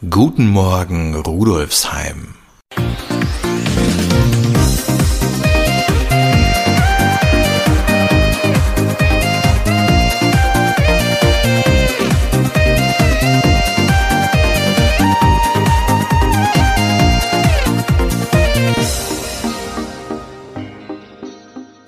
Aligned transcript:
Guten 0.00 0.50
Morgen, 0.50 1.16
Rudolfsheim. 1.16 2.34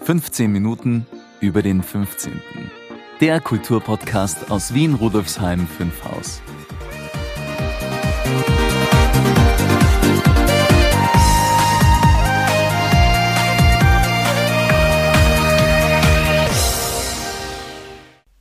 Fünfzehn 0.02 0.50
Minuten 0.50 1.06
über 1.38 1.62
den 1.62 1.84
15. 1.84 2.42
Der 3.20 3.40
Kulturpodcast 3.40 4.50
aus 4.50 4.74
Wien 4.74 4.94
Rudolfsheim 4.94 5.68
5 5.68 6.04
Haus. 6.06 6.42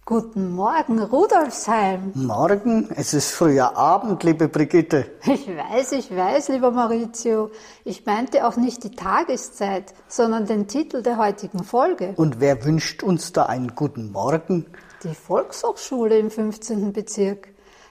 Guten 0.09 0.55
Morgen, 0.55 0.99
Rudolfsheim. 1.03 2.12
Morgen, 2.15 2.89
es 2.95 3.13
ist 3.13 3.29
früher 3.29 3.77
Abend, 3.77 4.23
liebe 4.23 4.48
Brigitte. 4.48 5.05
Ich 5.23 5.48
weiß, 5.48 5.91
ich 5.91 6.09
weiß, 6.09 6.49
lieber 6.49 6.71
Maurizio. 6.71 7.51
Ich 7.85 8.07
meinte 8.07 8.48
auch 8.48 8.57
nicht 8.57 8.84
die 8.84 8.90
Tageszeit, 8.90 9.93
sondern 10.07 10.48
den 10.48 10.67
Titel 10.67 11.03
der 11.03 11.17
heutigen 11.17 11.63
Folge. 11.63 12.13
Und 12.15 12.40
wer 12.40 12.65
wünscht 12.65 13.03
uns 13.03 13.34
da 13.34 13.45
einen 13.45 13.76
guten 13.76 14.12
Morgen? 14.12 14.65
Die 15.03 15.13
Volkshochschule 15.13 16.17
im 16.17 16.31
15. 16.31 16.91
Bezirk. 16.91 17.49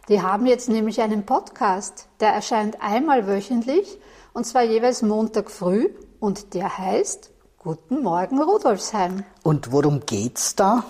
Die 0.09 0.23
haben 0.23 0.47
jetzt 0.47 0.71
nämlich 0.71 1.03
einen 1.03 1.27
Podcast, 1.27 2.09
der 2.21 2.30
erscheint 2.30 2.80
einmal 2.80 3.27
wöchentlich 3.27 3.99
und 4.33 4.45
zwar 4.45 4.62
jeweils 4.62 5.03
Montag 5.03 5.51
früh 5.51 5.91
und 6.19 6.55
der 6.55 6.79
heißt 6.79 7.30
Guten 7.59 8.02
Morgen 8.02 8.41
Rudolfsheim. 8.41 9.24
Und 9.43 9.71
worum 9.71 10.01
geht's 10.07 10.57
da? 10.57 10.85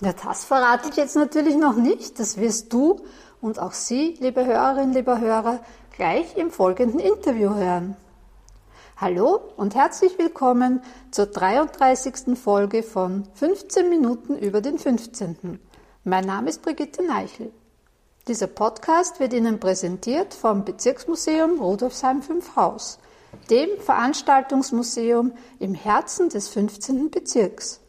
Ja, 0.00 0.12
das 0.12 0.44
verrate 0.44 0.90
ich 0.90 0.96
jetzt 0.96 1.16
natürlich 1.16 1.56
noch 1.56 1.74
nicht. 1.74 2.20
Das 2.20 2.36
wirst 2.36 2.72
du 2.72 3.00
und 3.40 3.58
auch 3.58 3.72
Sie, 3.72 4.16
liebe 4.20 4.46
Hörerinnen, 4.46 4.92
lieber 4.92 5.18
Hörer, 5.18 5.58
gleich 5.96 6.36
im 6.36 6.52
folgenden 6.52 7.00
Interview 7.00 7.54
hören. 7.54 7.96
Hallo 8.96 9.40
und 9.56 9.74
herzlich 9.74 10.16
willkommen 10.18 10.82
zur 11.10 11.26
33. 11.26 12.38
Folge 12.38 12.84
von 12.84 13.26
15 13.34 13.88
Minuten 13.88 14.38
über 14.38 14.60
den 14.60 14.78
15. 14.78 15.58
Mein 16.04 16.24
Name 16.24 16.50
ist 16.50 16.62
Brigitte 16.62 17.04
Neichel. 17.04 17.50
Dieser 18.28 18.46
Podcast 18.46 19.18
wird 19.18 19.32
Ihnen 19.32 19.58
präsentiert 19.58 20.32
vom 20.32 20.64
Bezirksmuseum 20.64 21.58
Rudolfsheim 21.58 22.22
5 22.22 22.54
Haus, 22.54 23.00
dem 23.50 23.68
Veranstaltungsmuseum 23.80 25.32
im 25.58 25.74
Herzen 25.74 26.28
des 26.28 26.46
15. 26.46 27.10
Bezirks. 27.10 27.80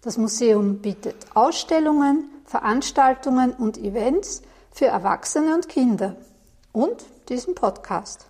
Das 0.00 0.18
Museum 0.18 0.78
bietet 0.78 1.16
Ausstellungen, 1.34 2.30
Veranstaltungen 2.44 3.54
und 3.54 3.76
Events 3.76 4.42
für 4.70 4.86
Erwachsene 4.86 5.52
und 5.52 5.68
Kinder 5.68 6.14
und 6.70 7.04
diesen 7.28 7.56
Podcast. 7.56 8.26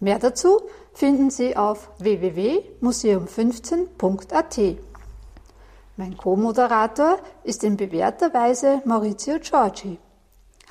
Mehr 0.00 0.18
dazu 0.18 0.62
finden 0.94 1.30
Sie 1.30 1.56
auf 1.56 1.90
www.museum15.at. 1.98 4.58
Mein 5.96 6.16
Co-Moderator 6.16 7.20
ist 7.44 7.62
in 7.62 7.76
bewährter 7.76 8.34
Weise 8.34 8.82
Maurizio 8.84 9.38
Giorgi. 9.38 10.00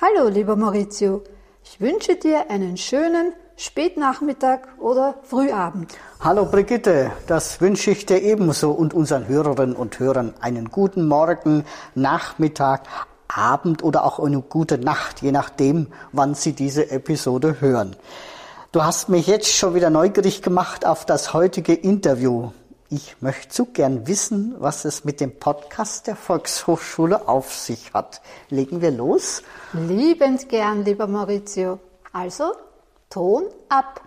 Hallo, 0.04 0.26
lieber 0.28 0.56
Maurizio, 0.56 1.22
ich 1.62 1.80
wünsche 1.80 2.16
dir 2.16 2.50
einen 2.50 2.76
schönen 2.76 3.34
Spätnachmittag 3.56 4.62
oder 4.80 5.14
Frühabend. 5.22 5.96
Hallo 6.18 6.44
Brigitte, 6.44 7.12
das 7.28 7.60
wünsche 7.60 7.92
ich 7.92 8.04
dir 8.04 8.20
ebenso 8.20 8.72
und 8.72 8.94
unseren 8.94 9.28
Hörerinnen 9.28 9.76
und 9.76 10.00
Hörern 10.00 10.34
einen 10.40 10.72
guten 10.72 11.06
Morgen, 11.06 11.64
Nachmittag, 11.94 12.82
Abend 13.28 13.84
oder 13.84 14.04
auch 14.04 14.18
eine 14.18 14.40
gute 14.40 14.76
Nacht, 14.76 15.22
je 15.22 15.30
nachdem, 15.30 15.86
wann 16.10 16.34
Sie 16.34 16.52
diese 16.52 16.90
Episode 16.90 17.60
hören. 17.60 17.94
Du 18.72 18.82
hast 18.82 19.08
mich 19.08 19.28
jetzt 19.28 19.54
schon 19.54 19.76
wieder 19.76 19.90
neugierig 19.90 20.42
gemacht 20.42 20.84
auf 20.84 21.06
das 21.06 21.32
heutige 21.32 21.74
Interview. 21.74 22.50
Ich 22.94 23.22
möchte 23.22 23.54
so 23.54 23.64
gern 23.64 24.06
wissen, 24.06 24.54
was 24.58 24.84
es 24.84 25.02
mit 25.02 25.18
dem 25.22 25.38
Podcast 25.38 26.06
der 26.08 26.14
Volkshochschule 26.14 27.26
auf 27.26 27.54
sich 27.54 27.94
hat. 27.94 28.20
Legen 28.50 28.82
wir 28.82 28.90
los? 28.90 29.42
Liebend 29.72 30.50
gern, 30.50 30.84
lieber 30.84 31.06
Maurizio. 31.06 31.78
Also, 32.12 32.52
Ton 33.08 33.44
ab. 33.70 34.02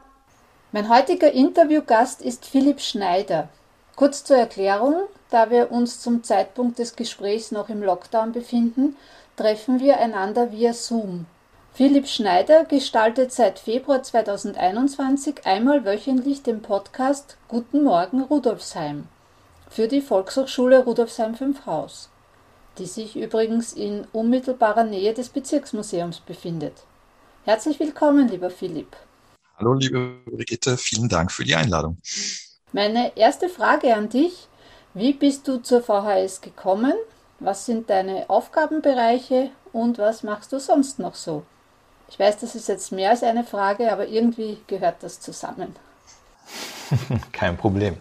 Mein 0.72 0.88
heutiger 0.88 1.32
Interviewgast 1.32 2.22
ist 2.22 2.46
Philipp 2.46 2.80
Schneider. 2.80 3.50
Kurz 3.96 4.24
zur 4.24 4.38
Erklärung, 4.38 5.08
da 5.32 5.50
wir 5.50 5.72
uns 5.72 6.00
zum 6.00 6.24
Zeitpunkt 6.24 6.78
des 6.78 6.96
Gesprächs 6.96 7.50
noch 7.50 7.70
im 7.70 7.82
Lockdown 7.82 8.34
befinden, 8.34 8.96
treffen 9.36 9.80
wir 9.80 9.98
einander 9.98 10.52
via 10.52 10.74
Zoom. 10.74 11.26
Philipp 11.76 12.08
Schneider 12.08 12.64
gestaltet 12.64 13.34
seit 13.34 13.60
Februar 13.60 14.02
2021 14.02 15.46
einmal 15.46 15.84
wöchentlich 15.84 16.42
den 16.42 16.62
Podcast 16.62 17.36
Guten 17.50 17.84
Morgen 17.84 18.22
Rudolfsheim 18.22 19.10
für 19.70 19.90
die 19.90 20.00
Volkshochschule 20.00 20.86
Rudolfsheim 20.86 21.36
5 21.36 21.66
Haus, 21.66 22.10
die 22.78 22.86
sich 22.86 23.18
übrigens 23.18 23.74
in 23.74 24.08
unmittelbarer 24.14 24.86
Nähe 24.86 25.14
des 25.14 25.28
Bezirksmuseums 25.28 26.22
befindet. 26.22 26.86
Herzlich 27.44 27.78
willkommen, 27.78 28.30
lieber 28.30 28.52
Philipp. 28.52 28.96
Hallo, 29.58 29.74
liebe 29.74 30.20
Brigitte, 30.28 30.78
vielen 30.78 31.10
Dank 31.10 31.30
für 31.30 31.44
die 31.44 31.56
Einladung. 31.56 31.98
Meine 32.72 33.18
erste 33.18 33.50
Frage 33.50 33.94
an 33.94 34.08
dich, 34.08 34.48
wie 34.94 35.12
bist 35.12 35.46
du 35.50 35.58
zur 35.58 35.82
VHS 35.82 36.40
gekommen? 36.40 36.94
Was 37.42 37.66
sind 37.66 37.90
deine 37.90 38.30
Aufgabenbereiche 38.30 39.52
und 39.74 39.98
was 39.98 40.24
machst 40.24 40.54
du 40.54 40.60
sonst 40.62 41.00
noch 41.00 41.16
so? 41.16 41.44
Ich 42.08 42.20
weiß, 42.20 42.38
das 42.38 42.56
ist 42.56 42.68
jetzt 42.68 42.92
mehr 42.92 43.12
als 43.12 43.24
eine 43.24 43.44
Frage, 43.44 43.92
aber 43.92 44.08
irgendwie 44.08 44.58
gehört 44.68 44.98
das 45.02 45.20
zusammen. 45.20 45.76
Kein 47.32 47.58
Problem. 47.58 47.98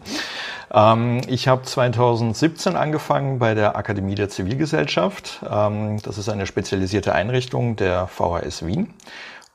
Ähm, 0.73 1.21
ich 1.27 1.49
habe 1.49 1.63
2017 1.63 2.77
angefangen 2.77 3.39
bei 3.39 3.55
der 3.55 3.77
Akademie 3.77 4.15
der 4.15 4.29
Zivilgesellschaft. 4.29 5.41
Ähm, 5.49 6.01
das 6.03 6.19
ist 6.19 6.29
eine 6.29 6.47
spezialisierte 6.47 7.15
Einrichtung 7.15 7.77
der 7.77 8.07
VHS 8.07 8.67
Wien 8.67 8.93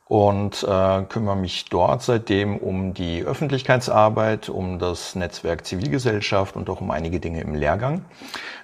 und 0.10 0.64
äh, 0.64 1.04
kümmere 1.04 1.36
mich 1.36 1.66
dort 1.66 2.02
seitdem 2.02 2.58
um 2.58 2.96
die 2.96 3.22
Öffentlichkeitsarbeit, 3.22 4.50
um 4.50 4.80
das 4.80 5.14
Netzwerk 5.14 5.68
Zivilgesellschaft 5.68 6.56
und 6.56 6.68
auch 6.72 6.82
um 6.82 6.90
einige 6.90 7.20
Dinge 7.20 7.42
im 7.42 7.54
Lehrgang. 7.54 8.04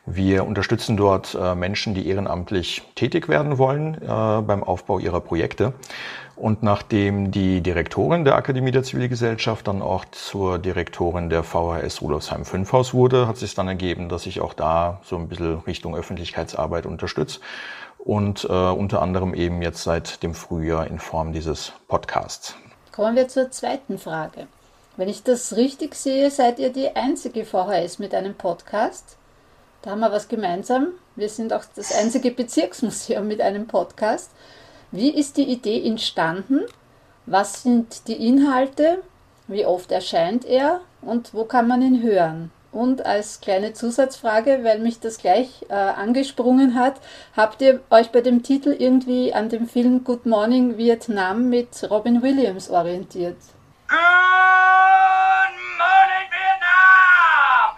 Wir 0.07 0.47
unterstützen 0.47 0.97
dort 0.97 1.37
äh, 1.39 1.53
Menschen, 1.53 1.93
die 1.93 2.07
ehrenamtlich 2.07 2.81
tätig 2.95 3.29
werden 3.29 3.59
wollen 3.59 3.93
äh, 3.93 4.41
beim 4.41 4.63
Aufbau 4.63 4.97
ihrer 4.97 5.21
Projekte. 5.21 5.73
Und 6.35 6.63
nachdem 6.63 7.29
die 7.29 7.61
Direktorin 7.61 8.25
der 8.25 8.35
Akademie 8.35 8.71
der 8.71 8.81
Zivilgesellschaft 8.81 9.67
dann 9.67 9.83
auch 9.83 10.03
zur 10.05 10.57
Direktorin 10.57 11.29
der 11.29 11.43
VHS 11.43 12.01
Rudolfsheim 12.01 12.43
5 12.43 12.73
Haus 12.73 12.93
wurde, 12.95 13.27
hat 13.27 13.37
sich 13.37 13.53
dann 13.53 13.67
ergeben, 13.67 14.09
dass 14.09 14.25
ich 14.25 14.41
auch 14.41 14.55
da 14.55 14.99
so 15.03 15.15
ein 15.15 15.29
bisschen 15.29 15.59
Richtung 15.59 15.95
Öffentlichkeitsarbeit 15.95 16.87
unterstütze 16.87 17.39
und 18.05 18.45
äh, 18.45 18.47
unter 18.47 19.01
anderem 19.01 19.33
eben 19.33 19.61
jetzt 19.61 19.83
seit 19.83 20.23
dem 20.23 20.35
Frühjahr 20.35 20.87
in 20.87 20.99
Form 20.99 21.33
dieses 21.33 21.73
Podcasts. 21.87 22.55
Kommen 22.93 23.15
wir 23.17 23.27
zur 23.27 23.51
zweiten 23.51 23.97
Frage. 23.97 24.47
Wenn 24.95 25.09
ich 25.09 25.23
das 25.23 25.57
richtig 25.57 25.95
sehe, 25.95 26.31
seid 26.31 26.59
ihr 26.59 26.71
die 26.71 26.95
einzige 26.95 27.43
VHS 27.43 27.99
mit 27.99 28.13
einem 28.13 28.35
Podcast. 28.35 29.17
Da 29.81 29.91
haben 29.91 29.99
wir 29.99 30.11
was 30.11 30.27
gemeinsam. 30.27 30.89
Wir 31.15 31.29
sind 31.29 31.51
auch 31.51 31.63
das 31.75 31.93
einzige 31.93 32.31
Bezirksmuseum 32.31 33.27
mit 33.27 33.41
einem 33.41 33.67
Podcast. 33.67 34.29
Wie 34.91 35.09
ist 35.09 35.37
die 35.37 35.49
Idee 35.51 35.85
entstanden? 35.85 36.61
Was 37.25 37.63
sind 37.63 38.07
die 38.07 38.27
Inhalte? 38.27 39.01
Wie 39.47 39.65
oft 39.65 39.91
erscheint 39.91 40.45
er? 40.45 40.81
Und 41.01 41.33
wo 41.33 41.43
kann 41.43 41.67
man 41.67 41.81
ihn 41.81 42.03
hören? 42.03 42.51
Und 42.75 43.05
als 43.05 43.39
kleine 43.39 43.71
Zusatzfrage, 43.71 44.59
weil 44.63 44.79
mich 44.79 44.99
das 44.99 45.17
gleich 45.17 45.65
äh, 45.69 45.73
angesprungen 45.73 46.75
hat, 46.75 46.95
habt 47.33 47.61
ihr 47.61 47.79
euch 47.89 48.11
bei 48.11 48.19
dem 48.19 48.43
Titel 48.43 48.75
irgendwie 48.77 49.33
an 49.33 49.47
dem 49.47 49.69
Film 49.69 50.03
Good 50.03 50.25
Morning 50.25 50.77
Vietnam 50.77 51.47
mit 51.47 51.89
Robin 51.89 52.21
Williams 52.21 52.69
orientiert? 52.69 53.37
Good 53.87 53.97
Morning 55.77 56.27
Vietnam! 56.29 57.77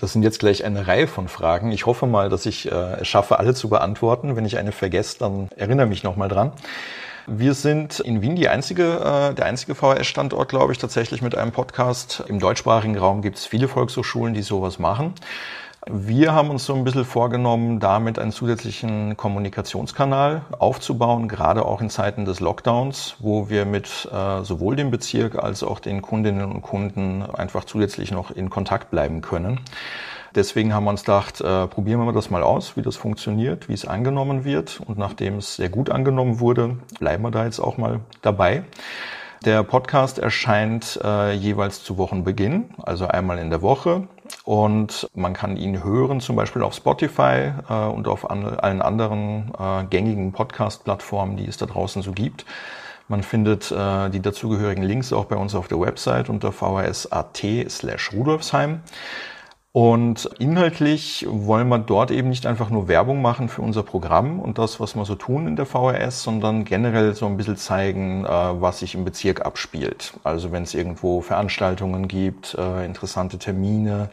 Das 0.00 0.12
sind 0.12 0.24
jetzt 0.24 0.40
gleich 0.40 0.64
eine 0.64 0.88
Reihe 0.88 1.06
von 1.06 1.28
Fragen. 1.28 1.70
Ich 1.70 1.86
hoffe 1.86 2.06
mal, 2.06 2.30
dass 2.30 2.46
ich 2.46 2.68
äh, 2.72 3.02
es 3.02 3.06
schaffe, 3.06 3.38
alle 3.38 3.54
zu 3.54 3.68
beantworten. 3.68 4.34
Wenn 4.34 4.44
ich 4.44 4.58
eine 4.58 4.72
vergesse, 4.72 5.20
dann 5.20 5.50
erinnere 5.54 5.86
mich 5.86 6.02
nochmal 6.02 6.28
dran. 6.28 6.50
Wir 7.30 7.52
sind 7.52 8.00
in 8.00 8.22
Wien 8.22 8.36
die 8.36 8.48
einzige, 8.48 8.84
äh, 8.84 9.34
der 9.34 9.44
einzige 9.44 9.74
VHS-Standort, 9.74 10.48
glaube 10.48 10.72
ich, 10.72 10.78
tatsächlich 10.78 11.20
mit 11.20 11.36
einem 11.36 11.52
Podcast. 11.52 12.24
Im 12.26 12.38
deutschsprachigen 12.38 12.96
Raum 12.96 13.20
gibt 13.20 13.36
es 13.36 13.44
viele 13.44 13.68
Volkshochschulen, 13.68 14.32
die 14.32 14.40
sowas 14.40 14.78
machen. 14.78 15.12
Wir 15.86 16.32
haben 16.32 16.48
uns 16.48 16.64
so 16.64 16.74
ein 16.74 16.84
bisschen 16.84 17.04
vorgenommen, 17.04 17.80
damit 17.80 18.18
einen 18.18 18.32
zusätzlichen 18.32 19.18
Kommunikationskanal 19.18 20.40
aufzubauen, 20.58 21.28
gerade 21.28 21.66
auch 21.66 21.82
in 21.82 21.90
Zeiten 21.90 22.24
des 22.24 22.40
Lockdowns, 22.40 23.16
wo 23.18 23.50
wir 23.50 23.66
mit 23.66 24.08
äh, 24.10 24.42
sowohl 24.42 24.76
dem 24.76 24.90
Bezirk 24.90 25.36
als 25.36 25.62
auch 25.62 25.80
den 25.80 26.00
Kundinnen 26.00 26.50
und 26.50 26.62
Kunden 26.62 27.22
einfach 27.22 27.64
zusätzlich 27.64 28.10
noch 28.10 28.30
in 28.30 28.48
Kontakt 28.48 28.90
bleiben 28.90 29.20
können. 29.20 29.60
Deswegen 30.34 30.74
haben 30.74 30.84
wir 30.84 30.90
uns 30.90 31.02
gedacht, 31.02 31.40
äh, 31.40 31.66
probieren 31.66 32.04
wir 32.04 32.12
das 32.12 32.30
mal 32.30 32.42
aus, 32.42 32.76
wie 32.76 32.82
das 32.82 32.96
funktioniert, 32.96 33.68
wie 33.68 33.72
es 33.72 33.86
angenommen 33.86 34.44
wird. 34.44 34.80
Und 34.86 34.98
nachdem 34.98 35.38
es 35.38 35.56
sehr 35.56 35.68
gut 35.68 35.90
angenommen 35.90 36.40
wurde, 36.40 36.76
bleiben 36.98 37.22
wir 37.22 37.30
da 37.30 37.44
jetzt 37.44 37.60
auch 37.60 37.78
mal 37.78 38.00
dabei. 38.22 38.64
Der 39.44 39.62
Podcast 39.62 40.18
erscheint 40.18 40.98
äh, 41.04 41.32
jeweils 41.32 41.84
zu 41.84 41.96
Wochenbeginn, 41.96 42.70
also 42.82 43.06
einmal 43.06 43.38
in 43.38 43.50
der 43.50 43.62
Woche. 43.62 44.08
Und 44.44 45.08
man 45.14 45.32
kann 45.32 45.56
ihn 45.56 45.84
hören, 45.84 46.20
zum 46.20 46.34
Beispiel 46.34 46.62
auf 46.62 46.74
Spotify 46.74 47.52
äh, 47.68 47.72
und 47.72 48.08
auf 48.08 48.28
an, 48.28 48.44
allen 48.44 48.82
anderen 48.82 49.52
äh, 49.58 49.84
gängigen 49.84 50.32
Podcast-Plattformen, 50.32 51.36
die 51.36 51.46
es 51.46 51.56
da 51.56 51.66
draußen 51.66 52.02
so 52.02 52.12
gibt. 52.12 52.44
Man 53.06 53.22
findet 53.22 53.70
äh, 53.70 54.10
die 54.10 54.20
dazugehörigen 54.20 54.82
Links 54.82 55.12
auch 55.12 55.26
bei 55.26 55.36
uns 55.36 55.54
auf 55.54 55.68
der 55.68 55.80
Website 55.80 56.28
unter 56.28 56.50
vhs.at 56.52 57.40
slash 57.68 58.12
Rudolfsheim. 58.12 58.80
Und 59.78 60.28
inhaltlich 60.40 61.24
wollen 61.30 61.68
wir 61.68 61.78
dort 61.78 62.10
eben 62.10 62.30
nicht 62.30 62.46
einfach 62.46 62.68
nur 62.68 62.88
Werbung 62.88 63.22
machen 63.22 63.48
für 63.48 63.62
unser 63.62 63.84
Programm 63.84 64.40
und 64.40 64.58
das, 64.58 64.80
was 64.80 64.96
wir 64.96 65.04
so 65.04 65.14
tun 65.14 65.46
in 65.46 65.54
der 65.54 65.66
VRS, 65.66 66.24
sondern 66.24 66.64
generell 66.64 67.14
so 67.14 67.26
ein 67.26 67.36
bisschen 67.36 67.56
zeigen, 67.56 68.24
äh, 68.24 68.28
was 68.28 68.80
sich 68.80 68.96
im 68.96 69.04
Bezirk 69.04 69.46
abspielt. 69.46 70.14
Also 70.24 70.50
wenn 70.50 70.64
es 70.64 70.74
irgendwo 70.74 71.20
Veranstaltungen 71.20 72.08
gibt, 72.08 72.54
äh, 72.54 72.84
interessante 72.84 73.38
Termine, 73.38 74.08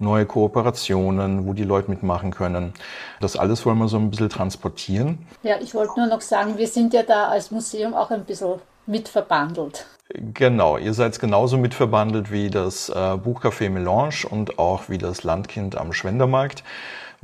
neue 0.00 0.26
Kooperationen, 0.26 1.46
wo 1.46 1.52
die 1.52 1.62
Leute 1.62 1.92
mitmachen 1.92 2.32
können. 2.32 2.74
Das 3.20 3.36
alles 3.36 3.64
wollen 3.64 3.78
wir 3.78 3.86
so 3.86 3.98
ein 3.98 4.10
bisschen 4.10 4.30
transportieren. 4.30 5.24
Ja, 5.44 5.60
ich 5.60 5.76
wollte 5.76 5.92
nur 5.96 6.08
noch 6.08 6.22
sagen, 6.22 6.58
wir 6.58 6.66
sind 6.66 6.92
ja 6.92 7.04
da 7.04 7.28
als 7.28 7.52
Museum 7.52 7.94
auch 7.94 8.10
ein 8.10 8.24
bisschen 8.24 8.54
mitverbandelt. 8.86 9.86
Genau, 10.16 10.78
ihr 10.78 10.94
seid 10.94 11.18
genauso 11.18 11.58
mitverbandelt 11.58 12.30
wie 12.30 12.48
das 12.48 12.88
äh, 12.88 12.92
Buchcafé 12.92 13.68
Melange 13.68 14.28
und 14.30 14.60
auch 14.60 14.88
wie 14.88 14.98
das 14.98 15.24
Landkind 15.24 15.76
am 15.76 15.92
Schwendermarkt, 15.92 16.62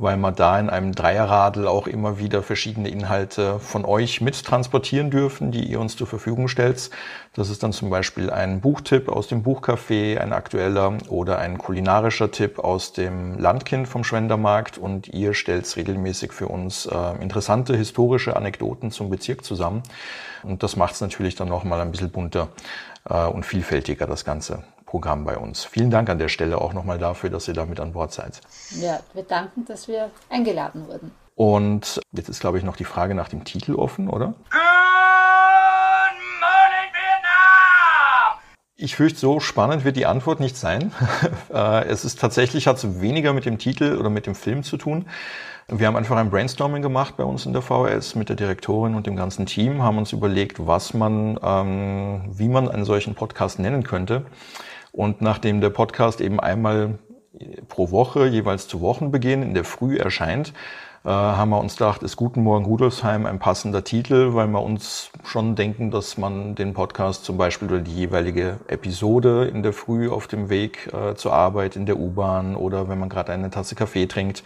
weil 0.01 0.17
wir 0.17 0.31
da 0.31 0.59
in 0.59 0.69
einem 0.69 0.93
Dreierradl 0.93 1.67
auch 1.67 1.87
immer 1.87 2.17
wieder 2.17 2.41
verschiedene 2.41 2.89
Inhalte 2.89 3.59
von 3.59 3.85
euch 3.85 4.19
mit 4.19 4.43
transportieren 4.43 5.11
dürfen, 5.11 5.51
die 5.51 5.63
ihr 5.63 5.79
uns 5.79 5.95
zur 5.95 6.07
Verfügung 6.07 6.47
stellt. 6.47 6.89
Das 7.33 7.49
ist 7.49 7.63
dann 7.63 7.71
zum 7.71 7.89
Beispiel 7.89 8.29
ein 8.29 8.61
Buchtipp 8.61 9.07
aus 9.07 9.27
dem 9.27 9.43
Buchcafé, 9.43 10.17
ein 10.17 10.33
aktueller 10.33 10.97
oder 11.07 11.37
ein 11.37 11.57
kulinarischer 11.57 12.31
Tipp 12.31 12.59
aus 12.59 12.93
dem 12.93 13.37
Landkind 13.39 13.87
vom 13.87 14.03
Schwendermarkt 14.03 14.77
und 14.77 15.07
ihr 15.07 15.33
stellt 15.33 15.73
regelmäßig 15.75 16.33
für 16.33 16.47
uns 16.47 16.87
äh, 16.87 17.21
interessante 17.21 17.77
historische 17.77 18.35
Anekdoten 18.35 18.91
zum 18.91 19.09
Bezirk 19.09 19.45
zusammen. 19.45 19.83
Und 20.43 20.63
das 20.63 20.75
macht 20.75 20.95
es 20.95 21.01
natürlich 21.01 21.35
dann 21.35 21.47
nochmal 21.47 21.79
ein 21.79 21.91
bisschen 21.91 22.09
bunter 22.09 22.49
äh, 23.07 23.25
und 23.27 23.45
vielfältiger, 23.45 24.07
das 24.07 24.25
ganze 24.25 24.63
Programm 24.91 25.23
bei 25.23 25.37
uns. 25.37 25.63
Vielen 25.63 25.89
Dank 25.89 26.09
an 26.09 26.19
der 26.19 26.27
Stelle 26.27 26.59
auch 26.59 26.73
nochmal 26.73 26.97
dafür, 26.97 27.29
dass 27.29 27.47
ihr 27.47 27.53
damit 27.53 27.79
an 27.79 27.93
Bord 27.93 28.11
seid. 28.11 28.41
Ja, 28.71 28.99
wir 29.13 29.23
danken, 29.23 29.63
dass 29.63 29.87
wir 29.87 30.11
eingeladen 30.29 30.85
wurden. 30.85 31.11
Und 31.35 32.01
jetzt 32.11 32.27
ist, 32.27 32.41
glaube 32.41 32.57
ich, 32.57 32.65
noch 32.65 32.75
die 32.75 32.83
Frage 32.83 33.15
nach 33.15 33.29
dem 33.29 33.45
Titel 33.45 33.75
offen, 33.75 34.09
oder? 34.09 34.33
Good 34.49 34.59
morning, 36.41 36.91
Vietnam! 36.91 38.39
Ich 38.75 38.97
fürchte, 38.97 39.17
so 39.17 39.39
spannend 39.39 39.85
wird 39.85 39.95
die 39.95 40.05
Antwort 40.05 40.41
nicht 40.41 40.57
sein. 40.57 40.91
Äh, 41.53 41.85
es 41.87 42.05
ist 42.05 42.17
tatsächlich, 42.17 42.67
hat 42.67 42.77
es 42.77 43.01
weniger 43.01 43.33
mit 43.33 43.45
dem 43.45 43.57
Titel 43.57 43.97
oder 43.97 44.09
mit 44.09 44.25
dem 44.25 44.35
Film 44.35 44.63
zu 44.63 44.77
tun. 44.77 45.05
Wir 45.67 45.87
haben 45.87 45.97
einfach 45.97 46.15
ein 46.15 46.29
Brainstorming 46.29 46.81
gemacht 46.81 47.15
bei 47.17 47.25
uns 47.25 47.45
in 47.45 47.51
der 47.51 47.61
VHS 47.61 48.15
mit 48.15 48.29
der 48.29 48.37
Direktorin 48.37 48.95
und 48.95 49.05
dem 49.05 49.17
ganzen 49.17 49.45
Team, 49.45 49.83
haben 49.83 49.97
uns 49.97 50.13
überlegt, 50.13 50.65
was 50.65 50.93
man, 50.93 51.37
ähm, 51.43 52.23
wie 52.29 52.47
man 52.47 52.69
einen 52.69 52.85
solchen 52.85 53.15
Podcast 53.15 53.59
nennen 53.59 53.83
könnte. 53.83 54.25
Und 54.91 55.21
nachdem 55.21 55.61
der 55.61 55.69
Podcast 55.69 56.21
eben 56.21 56.39
einmal 56.39 56.99
pro 57.67 57.91
Woche, 57.91 58.27
jeweils 58.27 58.67
zu 58.67 58.81
Wochenbeginn 58.81 59.41
in 59.41 59.53
der 59.53 59.63
Früh 59.63 59.97
erscheint, 59.97 60.53
äh, 61.03 61.09
haben 61.09 61.49
wir 61.49 61.59
uns 61.59 61.77
gedacht, 61.77 62.03
ist 62.03 62.15
Guten 62.15 62.43
Morgen 62.43 62.65
Rudolfsheim 62.65 63.25
ein 63.25 63.39
passender 63.39 63.83
Titel, 63.83 64.35
weil 64.35 64.47
wir 64.47 64.61
uns 64.61 65.09
schon 65.23 65.55
denken, 65.55 65.89
dass 65.89 66.17
man 66.17 66.53
den 66.53 66.73
Podcast 66.73 67.25
zum 67.25 67.37
Beispiel 67.37 67.69
oder 67.69 67.79
die 67.79 67.95
jeweilige 67.95 68.59
Episode 68.67 69.45
in 69.45 69.63
der 69.63 69.73
Früh 69.73 70.09
auf 70.09 70.27
dem 70.27 70.49
Weg 70.49 70.91
äh, 70.93 71.15
zur 71.15 71.33
Arbeit, 71.33 71.75
in 71.75 71.87
der 71.87 71.97
U-Bahn 71.97 72.55
oder 72.55 72.87
wenn 72.87 72.99
man 72.99 73.09
gerade 73.09 73.31
eine 73.31 73.49
Tasse 73.49 73.73
Kaffee 73.73 74.05
trinkt, 74.05 74.43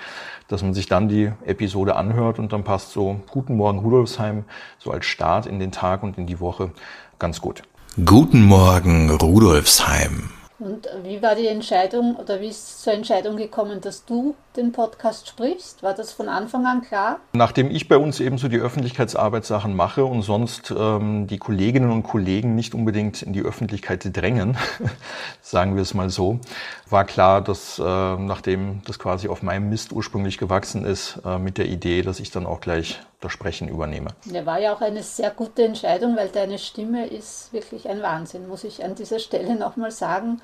dass 0.47 0.63
man 0.63 0.73
sich 0.73 0.87
dann 0.87 1.09
die 1.09 1.31
Episode 1.45 1.97
anhört 1.97 2.39
und 2.39 2.53
dann 2.53 2.63
passt 2.63 2.91
so 2.91 3.19
Guten 3.31 3.57
Morgen 3.57 3.79
Rudolfsheim 3.79 4.45
so 4.77 4.91
als 4.91 5.05
Start 5.05 5.47
in 5.47 5.59
den 5.59 5.73
Tag 5.73 6.03
und 6.03 6.17
in 6.17 6.25
die 6.25 6.39
Woche 6.39 6.71
ganz 7.19 7.41
gut. 7.41 7.63
Guten 8.05 8.43
Morgen, 8.43 9.09
Rudolfsheim. 9.09 10.34
Und 10.75 10.89
wie 11.03 11.21
war 11.21 11.35
die 11.35 11.47
Entscheidung 11.47 12.17
oder 12.17 12.41
wie 12.41 12.49
ist 12.49 12.83
zur 12.83 12.91
Entscheidung 12.91 13.37
gekommen, 13.37 13.79
dass 13.79 14.03
du 14.03 14.35
den 14.57 14.73
Podcast 14.73 15.29
sprichst? 15.29 15.83
War 15.83 15.93
das 15.93 16.11
von 16.11 16.27
Anfang 16.27 16.65
an 16.65 16.81
klar? 16.81 17.21
Nachdem 17.31 17.71
ich 17.71 17.87
bei 17.87 17.97
uns 17.97 18.19
ebenso 18.19 18.49
die 18.49 18.57
Öffentlichkeitsarbeitssachen 18.57 19.73
mache 19.73 20.03
und 20.03 20.21
sonst 20.21 20.73
ähm, 20.77 21.27
die 21.27 21.37
Kolleginnen 21.37 21.91
und 21.91 22.03
Kollegen 22.03 22.55
nicht 22.55 22.75
unbedingt 22.75 23.21
in 23.21 23.31
die 23.31 23.41
Öffentlichkeit 23.41 24.01
drängen, 24.17 24.57
sagen 25.41 25.75
wir 25.75 25.81
es 25.81 25.93
mal 25.93 26.09
so, 26.09 26.41
war 26.89 27.05
klar, 27.05 27.41
dass 27.41 27.79
äh, 27.79 27.81
nachdem 27.81 28.81
das 28.83 28.99
quasi 28.99 29.29
auf 29.29 29.43
meinem 29.43 29.69
Mist 29.69 29.93
ursprünglich 29.93 30.37
gewachsen 30.37 30.83
ist, 30.83 31.21
äh, 31.25 31.39
mit 31.39 31.57
der 31.57 31.67
Idee, 31.67 32.01
dass 32.01 32.19
ich 32.19 32.31
dann 32.31 32.45
auch 32.45 32.59
gleich 32.59 32.99
das 33.25 33.33
Sprechen 33.33 33.67
übernehme. 33.67 34.11
Ja, 34.25 34.45
war 34.45 34.59
ja 34.59 34.73
auch 34.73 34.81
eine 34.81 35.03
sehr 35.03 35.31
gute 35.31 35.65
Entscheidung, 35.65 36.15
weil 36.15 36.29
deine 36.29 36.57
Stimme 36.57 37.07
ist 37.07 37.51
wirklich 37.51 37.89
ein 37.89 38.01
Wahnsinn, 38.01 38.47
muss 38.47 38.63
ich 38.63 38.83
an 38.83 38.95
dieser 38.95 39.19
Stelle 39.19 39.55
nochmal 39.55 39.91
sagen. 39.91 40.41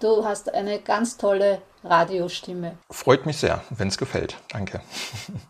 Du 0.00 0.24
hast 0.24 0.54
eine 0.54 0.78
ganz 0.78 1.16
tolle 1.16 1.60
Radiostimme. 1.82 2.74
Freut 2.90 3.26
mich 3.26 3.38
sehr, 3.38 3.62
wenn 3.70 3.88
es 3.88 3.98
gefällt. 3.98 4.36
Danke. 4.52 4.80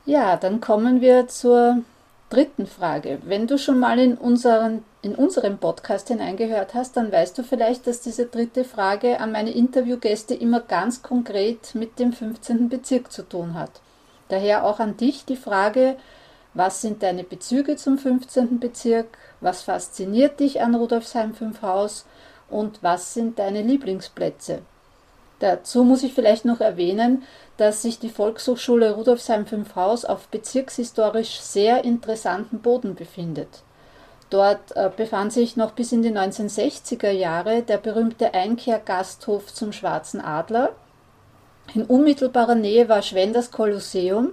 Ja, 0.07 0.37
dann 0.37 0.61
kommen 0.61 1.03
wir 1.03 1.29
zur 1.29 1.83
dritten 2.31 2.67
Frage. 2.67 3.19
Wenn 3.25 3.47
du 3.47 3.59
schon 3.59 3.79
mal 3.79 3.99
in 3.99 4.17
unseren, 4.17 4.85
in 5.03 5.15
unserem 5.15 5.59
Podcast 5.59 6.09
hineingehört 6.09 6.75
hast, 6.75 6.97
dann 6.97 7.13
weißt 7.13 7.37
du 7.37 7.43
vielleicht, 7.43 7.87
dass 7.87 8.01
diese 8.01 8.27
dritte 8.27 8.65
Frage 8.65 9.21
an 9.21 9.33
meine 9.33 9.51
Interviewgäste 9.51 10.35
immer 10.35 10.61
ganz 10.61 11.03
konkret 11.03 11.75
mit 11.75 11.99
dem 11.99 12.13
15. 12.13 12.69
Bezirk 12.69 13.13
zu 13.13 13.23
tun 13.23 13.55
hat. 13.55 13.71
Daher 14.29 14.65
auch 14.65 14.79
an 14.79 14.97
dich 14.97 15.25
die 15.25 15.37
Frage, 15.37 15.97
was 16.59 16.81
sind 16.81 17.05
deine 17.05 17.23
Bezüge 17.23 17.77
zum 17.77 17.99
15. 17.99 18.59
Bezirk? 18.59 19.17
Was 19.41 19.63
fasziniert 19.63 20.41
dich 20.41 20.61
an 20.61 20.75
Rudolfsheim 20.75 21.33
5 21.33 21.63
Haus? 21.63 22.05
Und 22.51 22.83
was 22.83 23.15
sind 23.15 23.39
deine 23.39 23.63
Lieblingsplätze? 23.63 24.63
Dazu 25.39 25.85
muss 25.85 26.03
ich 26.03 26.15
vielleicht 26.15 26.45
noch 26.45 26.61
erwähnen, 26.61 27.23
dass 27.59 27.83
sich 27.83 28.01
die 28.01 28.09
Volkshochschule 28.09 28.97
Rudolfsheim 28.97 29.47
5 29.47 29.77
Haus 29.77 30.05
auf 30.05 30.27
bezirkshistorisch 30.27 31.39
sehr 31.39 31.85
interessanten 31.85 32.59
Boden 32.59 32.97
befindet. 32.97 33.63
Dort 34.29 34.77
äh, 34.77 34.91
befand 34.95 35.33
sich 35.33 35.57
noch 35.57 35.71
bis 35.71 35.93
in 35.93 36.03
die 36.03 36.11
1960er 36.11 37.11
Jahre 37.11 37.63
der 37.63 37.79
berühmte 37.79 38.35
Einkehrgasthof 38.35 39.55
zum 39.55 39.73
Schwarzen 39.73 40.21
Adler. 40.21 40.71
In 41.73 41.85
unmittelbarer 41.85 42.57
Nähe 42.57 42.89
war 42.89 43.03
Schwenders 43.03 43.53
Kolosseum, 43.53 44.33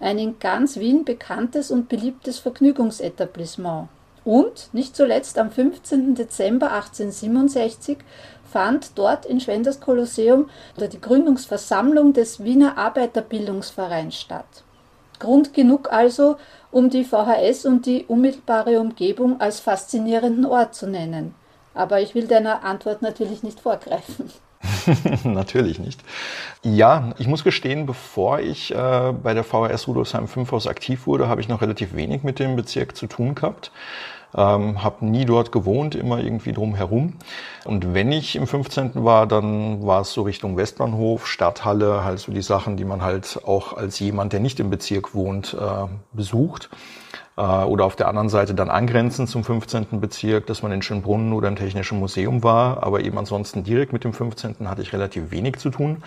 ein 0.00 0.18
in 0.18 0.38
ganz 0.38 0.78
Wien 0.78 1.04
bekanntes 1.04 1.70
und 1.70 1.88
beliebtes 1.88 2.38
Vergnügungsetablissement. 2.38 3.88
Und 4.24 4.68
nicht 4.72 4.96
zuletzt 4.96 5.38
am 5.38 5.50
15. 5.50 6.14
Dezember 6.14 6.72
1867 6.72 7.98
fand 8.50 8.98
dort 8.98 9.24
in 9.24 9.40
Schwenders 9.40 9.80
Kolosseum 9.80 10.50
die 10.76 11.00
Gründungsversammlung 11.00 12.12
des 12.12 12.42
Wiener 12.42 12.76
Arbeiterbildungsvereins 12.76 14.16
statt. 14.16 14.64
Grund 15.18 15.54
genug 15.54 15.92
also, 15.92 16.36
um 16.70 16.90
die 16.90 17.04
VHS 17.04 17.66
und 17.66 17.86
die 17.86 18.06
unmittelbare 18.06 18.80
Umgebung 18.80 19.40
als 19.40 19.60
faszinierenden 19.60 20.46
Ort 20.46 20.74
zu 20.74 20.86
nennen. 20.86 21.34
Aber 21.74 22.00
ich 22.00 22.14
will 22.14 22.26
deiner 22.26 22.64
Antwort 22.64 23.02
natürlich 23.02 23.42
nicht 23.42 23.60
vorgreifen. 23.60 24.30
Natürlich 25.24 25.78
nicht. 25.78 26.02
Ja, 26.62 27.14
ich 27.18 27.26
muss 27.26 27.44
gestehen, 27.44 27.86
bevor 27.86 28.40
ich 28.40 28.74
äh, 28.74 29.12
bei 29.12 29.34
der 29.34 29.44
VHS 29.44 29.88
Rudolfsheim 29.88 30.28
5 30.28 30.52
Haus 30.52 30.66
aktiv 30.66 31.06
wurde, 31.06 31.28
habe 31.28 31.40
ich 31.40 31.48
noch 31.48 31.62
relativ 31.62 31.94
wenig 31.94 32.22
mit 32.22 32.38
dem 32.38 32.56
Bezirk 32.56 32.96
zu 32.96 33.06
tun 33.06 33.34
gehabt. 33.34 33.72
Ähm, 34.32 34.84
habe 34.84 35.04
nie 35.06 35.24
dort 35.24 35.50
gewohnt, 35.50 35.96
immer 35.96 36.20
irgendwie 36.20 36.52
drumherum. 36.52 37.14
Und 37.64 37.94
wenn 37.94 38.12
ich 38.12 38.36
im 38.36 38.46
15. 38.46 38.92
war, 38.94 39.26
dann 39.26 39.84
war 39.84 40.02
es 40.02 40.12
so 40.12 40.22
Richtung 40.22 40.56
Westbahnhof, 40.56 41.26
Stadthalle, 41.26 42.04
halt 42.04 42.20
so 42.20 42.30
die 42.30 42.42
Sachen, 42.42 42.76
die 42.76 42.84
man 42.84 43.02
halt 43.02 43.40
auch 43.44 43.76
als 43.76 43.98
jemand, 43.98 44.32
der 44.32 44.38
nicht 44.38 44.60
im 44.60 44.70
Bezirk 44.70 45.14
wohnt, 45.14 45.56
äh, 45.60 45.88
besucht. 46.12 46.70
Äh, 47.40 47.64
oder 47.64 47.86
auf 47.86 47.96
der 47.96 48.08
anderen 48.08 48.28
Seite 48.28 48.54
dann 48.54 48.68
angrenzend 48.68 49.28
zum 49.28 49.44
15. 49.44 50.00
Bezirk, 50.00 50.46
dass 50.46 50.62
man 50.62 50.72
in 50.72 50.82
Schönbrunn 50.82 51.32
oder 51.32 51.48
im 51.48 51.56
Technischen 51.56 51.98
Museum 51.98 52.42
war. 52.42 52.82
Aber 52.82 53.00
eben 53.00 53.16
ansonsten 53.16 53.64
direkt 53.64 53.92
mit 53.92 54.04
dem 54.04 54.12
15. 54.12 54.68
hatte 54.68 54.82
ich 54.82 54.92
relativ 54.92 55.30
wenig 55.30 55.56
zu 55.56 55.70
tun. 55.70 56.02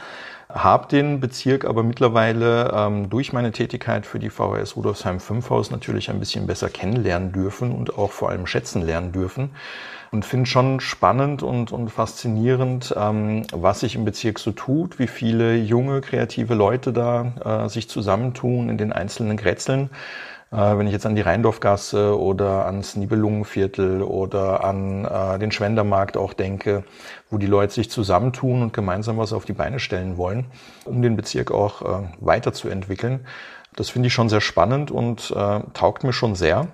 Hab 0.49 0.89
den 0.89 1.19
Bezirk 1.19 1.65
aber 1.65 1.81
mittlerweile 1.81 2.71
ähm, 2.75 3.09
durch 3.09 3.33
meine 3.33 3.51
Tätigkeit 3.51 4.05
für 4.05 4.19
die 4.19 4.29
VHS 4.29 4.75
Rudolfsheim 4.75 5.19
5 5.19 5.49
Haus 5.49 5.71
natürlich 5.71 6.11
ein 6.11 6.19
bisschen 6.19 6.45
besser 6.45 6.69
kennenlernen 6.69 7.31
dürfen 7.31 7.71
und 7.71 7.97
auch 7.97 8.11
vor 8.11 8.29
allem 8.29 8.45
schätzen 8.45 8.85
lernen 8.85 9.11
dürfen. 9.11 9.49
Und 10.11 10.25
finde 10.25 10.45
schon 10.45 10.79
spannend 10.79 11.41
und, 11.41 11.71
und 11.71 11.89
faszinierend, 11.89 12.93
ähm, 12.95 13.47
was 13.51 13.79
sich 13.79 13.95
im 13.95 14.05
Bezirk 14.05 14.37
so 14.37 14.51
tut, 14.51 14.99
wie 14.99 15.07
viele 15.07 15.55
junge, 15.55 16.01
kreative 16.01 16.53
Leute 16.53 16.93
da 16.93 17.65
äh, 17.65 17.69
sich 17.69 17.89
zusammentun 17.89 18.69
in 18.69 18.77
den 18.77 18.93
einzelnen 18.93 19.37
Grätzeln. 19.37 19.89
Äh, 20.53 20.77
wenn 20.77 20.85
ich 20.85 20.93
jetzt 20.93 21.05
an 21.05 21.15
die 21.15 21.21
Rheindorfgasse 21.21 22.19
oder 22.19 22.65
ans 22.67 22.95
Nibelungenviertel 22.95 24.03
oder 24.03 24.63
an 24.63 25.05
äh, 25.05 25.39
den 25.39 25.51
Schwendermarkt 25.51 26.15
auch 26.15 26.33
denke, 26.33 26.83
wo 27.31 27.37
die 27.39 27.47
Leute 27.47 27.73
sich 27.73 27.89
zusammentun 27.89 28.61
und 28.61 28.73
gemeinsam 28.73 29.17
was 29.17 29.33
auf 29.33 29.45
die 29.45 29.53
Beine 29.53 29.79
stellen 29.79 30.17
wollen, 30.17 30.45
um 30.85 31.01
den 31.01 31.15
Bezirk 31.15 31.51
auch 31.51 31.81
äh, 31.81 32.07
weiterzuentwickeln. 32.19 33.25
Das 33.75 33.89
finde 33.89 34.07
ich 34.07 34.13
schon 34.13 34.29
sehr 34.29 34.41
spannend 34.41 34.91
und 34.91 35.31
äh, 35.35 35.61
taugt 35.73 36.03
mir 36.03 36.13
schon 36.13 36.35
sehr. 36.35 36.67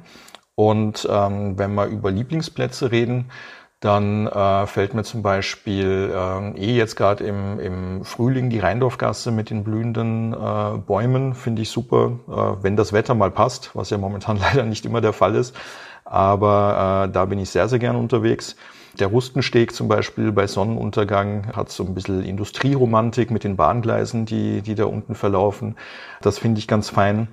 Und 0.56 1.08
ähm, 1.10 1.58
wenn 1.58 1.74
wir 1.74 1.86
über 1.86 2.12
Lieblingsplätze 2.12 2.92
reden, 2.92 3.32
dann 3.80 4.28
äh, 4.28 4.68
fällt 4.68 4.94
mir 4.94 5.04
zum 5.04 5.22
Beispiel 5.22 6.12
äh, 6.14 6.60
eh 6.60 6.76
jetzt 6.76 6.98
gerade 6.98 7.24
im, 7.24 7.60
im 7.60 8.04
Frühling 8.04 8.50
die 8.50 8.60
Rheindorfgasse 8.60 9.32
mit 9.32 9.50
den 9.50 9.64
blühenden 9.64 10.34
äh, 10.34 10.78
Bäumen, 10.86 11.34
finde 11.34 11.62
ich 11.62 11.70
super, 11.70 12.12
äh, 12.28 12.64
wenn 12.64 12.76
das 12.76 12.92
Wetter 12.92 13.16
mal 13.16 13.32
passt, 13.32 13.72
was 13.76 13.90
ja 13.90 13.98
momentan 13.98 14.38
leider 14.42 14.64
nicht 14.66 14.86
immer 14.86 15.00
der 15.00 15.14
Fall 15.14 15.36
ist. 15.36 15.56
Aber 16.04 17.06
äh, 17.08 17.12
da 17.12 17.26
bin 17.26 17.40
ich 17.40 17.52
sehr, 17.52 17.70
sehr 17.70 17.80
gern 17.80 17.96
unterwegs. 17.96 18.58
Der 19.00 19.08
Rustensteg 19.08 19.74
zum 19.74 19.88
Beispiel 19.88 20.32
bei 20.34 20.48
Sonnenuntergang 20.48 21.56
hat 21.56 21.70
so 21.70 21.86
ein 21.86 21.94
bisschen 21.94 22.24
Industrieromantik 22.24 23.32
mit 23.32 23.46
den 23.46 23.56
Bahngleisen, 23.56 24.26
die, 24.26 24.62
die 24.62 24.76
da 24.76 24.86
unten 24.86 25.16
verlaufen. 25.16 25.78
Das 26.22 26.38
finde 26.38 26.60
ich 26.60 26.68
ganz 26.68 26.90
fein. 26.90 27.30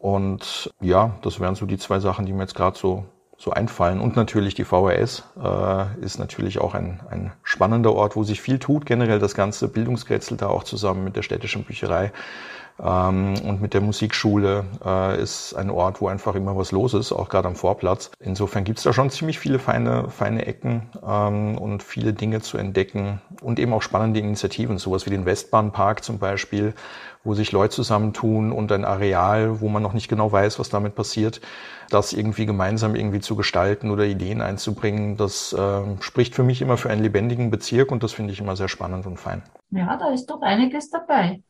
Und 0.00 0.72
ja, 0.80 1.12
das 1.22 1.38
wären 1.38 1.54
so 1.54 1.66
die 1.66 1.78
zwei 1.78 2.00
Sachen, 2.00 2.26
die 2.26 2.32
mir 2.32 2.42
jetzt 2.42 2.54
gerade 2.54 2.76
so 2.76 3.04
so 3.38 3.50
einfallen. 3.50 4.00
Und 4.00 4.16
natürlich 4.16 4.54
die 4.54 4.64
VHS 4.64 5.24
äh, 5.42 6.04
ist 6.04 6.18
natürlich 6.18 6.58
auch 6.58 6.74
ein, 6.74 7.00
ein 7.10 7.32
spannender 7.42 7.92
Ort, 7.94 8.16
wo 8.16 8.24
sich 8.24 8.40
viel 8.40 8.58
tut. 8.58 8.86
Generell 8.86 9.18
das 9.18 9.34
ganze 9.34 9.68
Bildungsgrätzl 9.68 10.36
da 10.36 10.48
auch 10.48 10.64
zusammen 10.64 11.04
mit 11.04 11.16
der 11.16 11.22
städtischen 11.22 11.64
Bücherei 11.64 12.12
und 12.76 13.60
mit 13.60 13.72
der 13.72 13.80
Musikschule 13.80 14.64
äh, 14.84 15.22
ist 15.22 15.54
ein 15.54 15.70
Ort, 15.70 16.00
wo 16.00 16.08
einfach 16.08 16.34
immer 16.34 16.56
was 16.56 16.72
los 16.72 16.92
ist, 16.94 17.12
auch 17.12 17.28
gerade 17.28 17.46
am 17.46 17.54
Vorplatz. 17.54 18.10
Insofern 18.18 18.64
gibt's 18.64 18.82
da 18.82 18.92
schon 18.92 19.10
ziemlich 19.10 19.38
viele 19.38 19.60
feine, 19.60 20.08
feine 20.10 20.46
Ecken 20.46 20.90
ähm, 21.06 21.56
und 21.56 21.84
viele 21.84 22.12
Dinge 22.12 22.40
zu 22.40 22.58
entdecken 22.58 23.20
und 23.42 23.60
eben 23.60 23.72
auch 23.72 23.82
spannende 23.82 24.18
Initiativen, 24.18 24.78
sowas 24.78 25.06
wie 25.06 25.10
den 25.10 25.24
Westbahnpark 25.24 26.02
zum 26.02 26.18
Beispiel, 26.18 26.74
wo 27.22 27.34
sich 27.34 27.52
Leute 27.52 27.74
zusammentun 27.74 28.50
und 28.50 28.72
ein 28.72 28.84
Areal, 28.84 29.60
wo 29.60 29.68
man 29.68 29.82
noch 29.82 29.92
nicht 29.92 30.08
genau 30.08 30.32
weiß, 30.32 30.58
was 30.58 30.68
damit 30.68 30.96
passiert, 30.96 31.40
das 31.90 32.12
irgendwie 32.12 32.44
gemeinsam 32.44 32.96
irgendwie 32.96 33.20
zu 33.20 33.36
gestalten 33.36 33.90
oder 33.90 34.04
Ideen 34.04 34.40
einzubringen, 34.40 35.16
das 35.16 35.52
äh, 35.52 35.82
spricht 36.00 36.34
für 36.34 36.42
mich 36.42 36.60
immer 36.60 36.76
für 36.76 36.90
einen 36.90 37.02
lebendigen 37.02 37.50
Bezirk 37.50 37.92
und 37.92 38.02
das 38.02 38.12
finde 38.12 38.32
ich 38.32 38.40
immer 38.40 38.56
sehr 38.56 38.68
spannend 38.68 39.06
und 39.06 39.18
fein. 39.18 39.42
Ja, 39.70 39.96
da 39.96 40.10
ist 40.10 40.26
doch 40.26 40.42
einiges 40.42 40.90
dabei. 40.90 41.40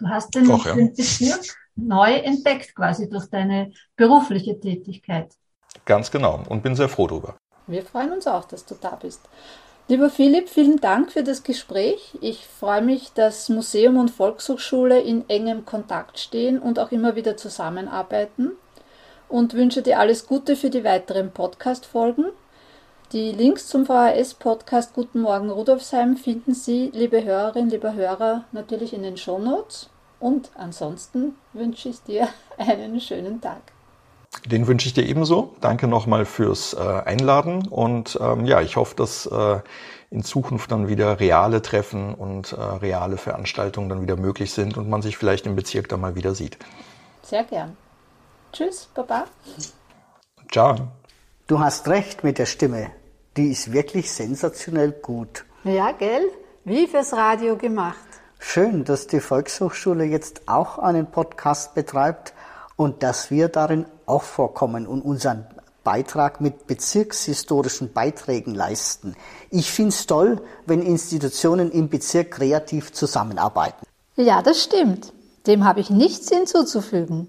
Du 0.00 0.08
hast 0.08 0.34
den, 0.34 0.46
Doch, 0.46 0.64
ja. 0.64 0.74
den 0.74 0.94
Bezirk 0.94 1.40
neu 1.76 2.12
entdeckt 2.14 2.74
quasi 2.74 3.08
durch 3.08 3.26
deine 3.26 3.72
berufliche 3.96 4.58
Tätigkeit. 4.58 5.32
Ganz 5.84 6.10
genau 6.10 6.42
und 6.48 6.62
bin 6.62 6.74
sehr 6.74 6.88
froh 6.88 7.06
drüber. 7.06 7.36
Wir 7.66 7.84
freuen 7.84 8.12
uns 8.12 8.26
auch, 8.26 8.46
dass 8.46 8.64
du 8.64 8.74
da 8.80 8.96
bist. 8.96 9.20
Lieber 9.88 10.08
Philipp, 10.08 10.48
vielen 10.48 10.80
Dank 10.80 11.12
für 11.12 11.22
das 11.22 11.42
Gespräch. 11.42 12.16
Ich 12.20 12.46
freue 12.46 12.80
mich, 12.80 13.12
dass 13.12 13.48
Museum 13.48 13.96
und 13.98 14.10
Volkshochschule 14.10 15.00
in 15.00 15.28
engem 15.28 15.66
Kontakt 15.66 16.18
stehen 16.18 16.58
und 16.60 16.78
auch 16.78 16.92
immer 16.92 17.16
wieder 17.16 17.36
zusammenarbeiten 17.36 18.52
und 19.28 19.54
wünsche 19.54 19.82
dir 19.82 19.98
alles 19.98 20.26
Gute 20.26 20.56
für 20.56 20.70
die 20.70 20.84
weiteren 20.84 21.32
Podcast-Folgen. 21.32 22.26
Die 23.12 23.32
Links 23.32 23.66
zum 23.66 23.84
VHS-Podcast 23.84 24.94
Guten 24.94 25.20
Morgen 25.20 25.50
Rudolfsheim 25.50 26.16
finden 26.16 26.54
Sie, 26.54 26.90
liebe 26.94 27.24
Hörerinnen, 27.24 27.70
lieber 27.70 27.94
Hörer, 27.94 28.44
natürlich 28.52 28.92
in 28.92 29.02
den 29.02 29.16
Shownotes. 29.16 29.89
Und 30.20 30.50
ansonsten 30.54 31.34
wünsche 31.52 31.88
ich 31.88 32.02
dir 32.02 32.28
einen 32.58 33.00
schönen 33.00 33.40
Tag. 33.40 33.62
Den 34.46 34.68
wünsche 34.68 34.86
ich 34.86 34.94
dir 34.94 35.04
ebenso. 35.04 35.56
Danke 35.60 35.88
nochmal 35.88 36.24
fürs 36.24 36.74
äh, 36.74 36.78
Einladen 36.78 37.66
und 37.66 38.16
ähm, 38.20 38.44
ja, 38.44 38.60
ich 38.60 38.76
hoffe, 38.76 38.94
dass 38.94 39.26
äh, 39.26 39.58
in 40.10 40.22
Zukunft 40.22 40.70
dann 40.70 40.86
wieder 40.86 41.18
reale 41.18 41.62
Treffen 41.62 42.14
und 42.14 42.52
äh, 42.52 42.60
reale 42.60 43.16
Veranstaltungen 43.16 43.88
dann 43.88 44.02
wieder 44.02 44.16
möglich 44.16 44.52
sind 44.52 44.76
und 44.76 44.88
man 44.88 45.02
sich 45.02 45.16
vielleicht 45.16 45.46
im 45.46 45.56
Bezirk 45.56 45.88
dann 45.88 46.00
mal 46.00 46.14
wieder 46.14 46.34
sieht. 46.34 46.58
Sehr 47.22 47.42
gern. 47.42 47.76
Tschüss, 48.52 48.88
Baba. 48.94 49.24
Ciao. 50.50 50.76
Du 51.46 51.58
hast 51.58 51.88
recht 51.88 52.22
mit 52.22 52.38
der 52.38 52.46
Stimme. 52.46 52.90
Die 53.36 53.50
ist 53.50 53.72
wirklich 53.72 54.12
sensationell 54.12 54.92
gut. 54.92 55.44
Ja, 55.64 55.92
gell? 55.92 56.28
Wie 56.64 56.86
fürs 56.86 57.12
Radio 57.12 57.56
gemacht. 57.56 58.09
Schön, 58.42 58.84
dass 58.84 59.06
die 59.06 59.20
Volkshochschule 59.20 60.04
jetzt 60.04 60.48
auch 60.48 60.78
einen 60.78 61.06
Podcast 61.06 61.74
betreibt 61.74 62.32
und 62.74 63.02
dass 63.02 63.30
wir 63.30 63.48
darin 63.48 63.84
auch 64.06 64.22
vorkommen 64.22 64.86
und 64.86 65.02
unseren 65.02 65.46
Beitrag 65.84 66.40
mit 66.40 66.66
bezirkshistorischen 66.66 67.92
Beiträgen 67.92 68.54
leisten. 68.54 69.14
Ich 69.50 69.70
finde 69.70 69.90
es 69.90 70.06
toll, 70.06 70.42
wenn 70.66 70.82
Institutionen 70.82 71.70
im 71.70 71.90
Bezirk 71.90 72.32
kreativ 72.32 72.92
zusammenarbeiten. 72.92 73.86
Ja, 74.16 74.42
das 74.42 74.64
stimmt. 74.64 75.12
Dem 75.46 75.64
habe 75.64 75.80
ich 75.80 75.90
nichts 75.90 76.28
hinzuzufügen. 76.30 77.28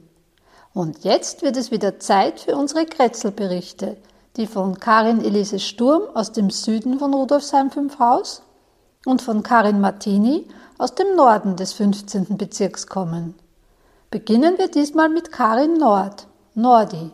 Und 0.73 1.03
jetzt 1.03 1.43
wird 1.43 1.57
es 1.57 1.71
wieder 1.71 1.99
Zeit 1.99 2.39
für 2.39 2.55
unsere 2.55 2.85
Kretzelberichte, 2.85 3.97
die 4.37 4.47
von 4.47 4.79
Karin 4.79 5.23
Elise 5.23 5.59
Sturm 5.59 6.03
aus 6.15 6.31
dem 6.31 6.49
Süden 6.49 6.97
von 6.97 7.13
Rudolfsheim 7.13 7.69
5 7.69 7.99
Haus 7.99 8.43
und 9.05 9.21
von 9.21 9.43
Karin 9.43 9.81
Martini 9.81 10.47
aus 10.81 10.95
dem 10.95 11.15
Norden 11.15 11.57
des 11.57 11.73
15. 11.73 12.37
Bezirks 12.37 12.87
kommen. 12.87 13.35
Beginnen 14.09 14.57
wir 14.57 14.67
diesmal 14.67 15.09
mit 15.09 15.31
Karin 15.31 15.77
Nord, 15.77 16.25
Nordi. 16.55 17.11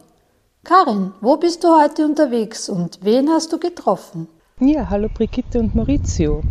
Karin, 0.63 1.11
wo 1.19 1.35
bist 1.35 1.65
du 1.65 1.67
heute 1.77 2.05
unterwegs 2.05 2.69
und 2.69 2.99
wen 3.01 3.27
hast 3.27 3.51
du 3.51 3.59
getroffen? 3.59 4.29
Ja, 4.61 4.89
hallo 4.89 5.09
Brigitte 5.13 5.59
und 5.59 5.75
Maurizio. 5.75 6.43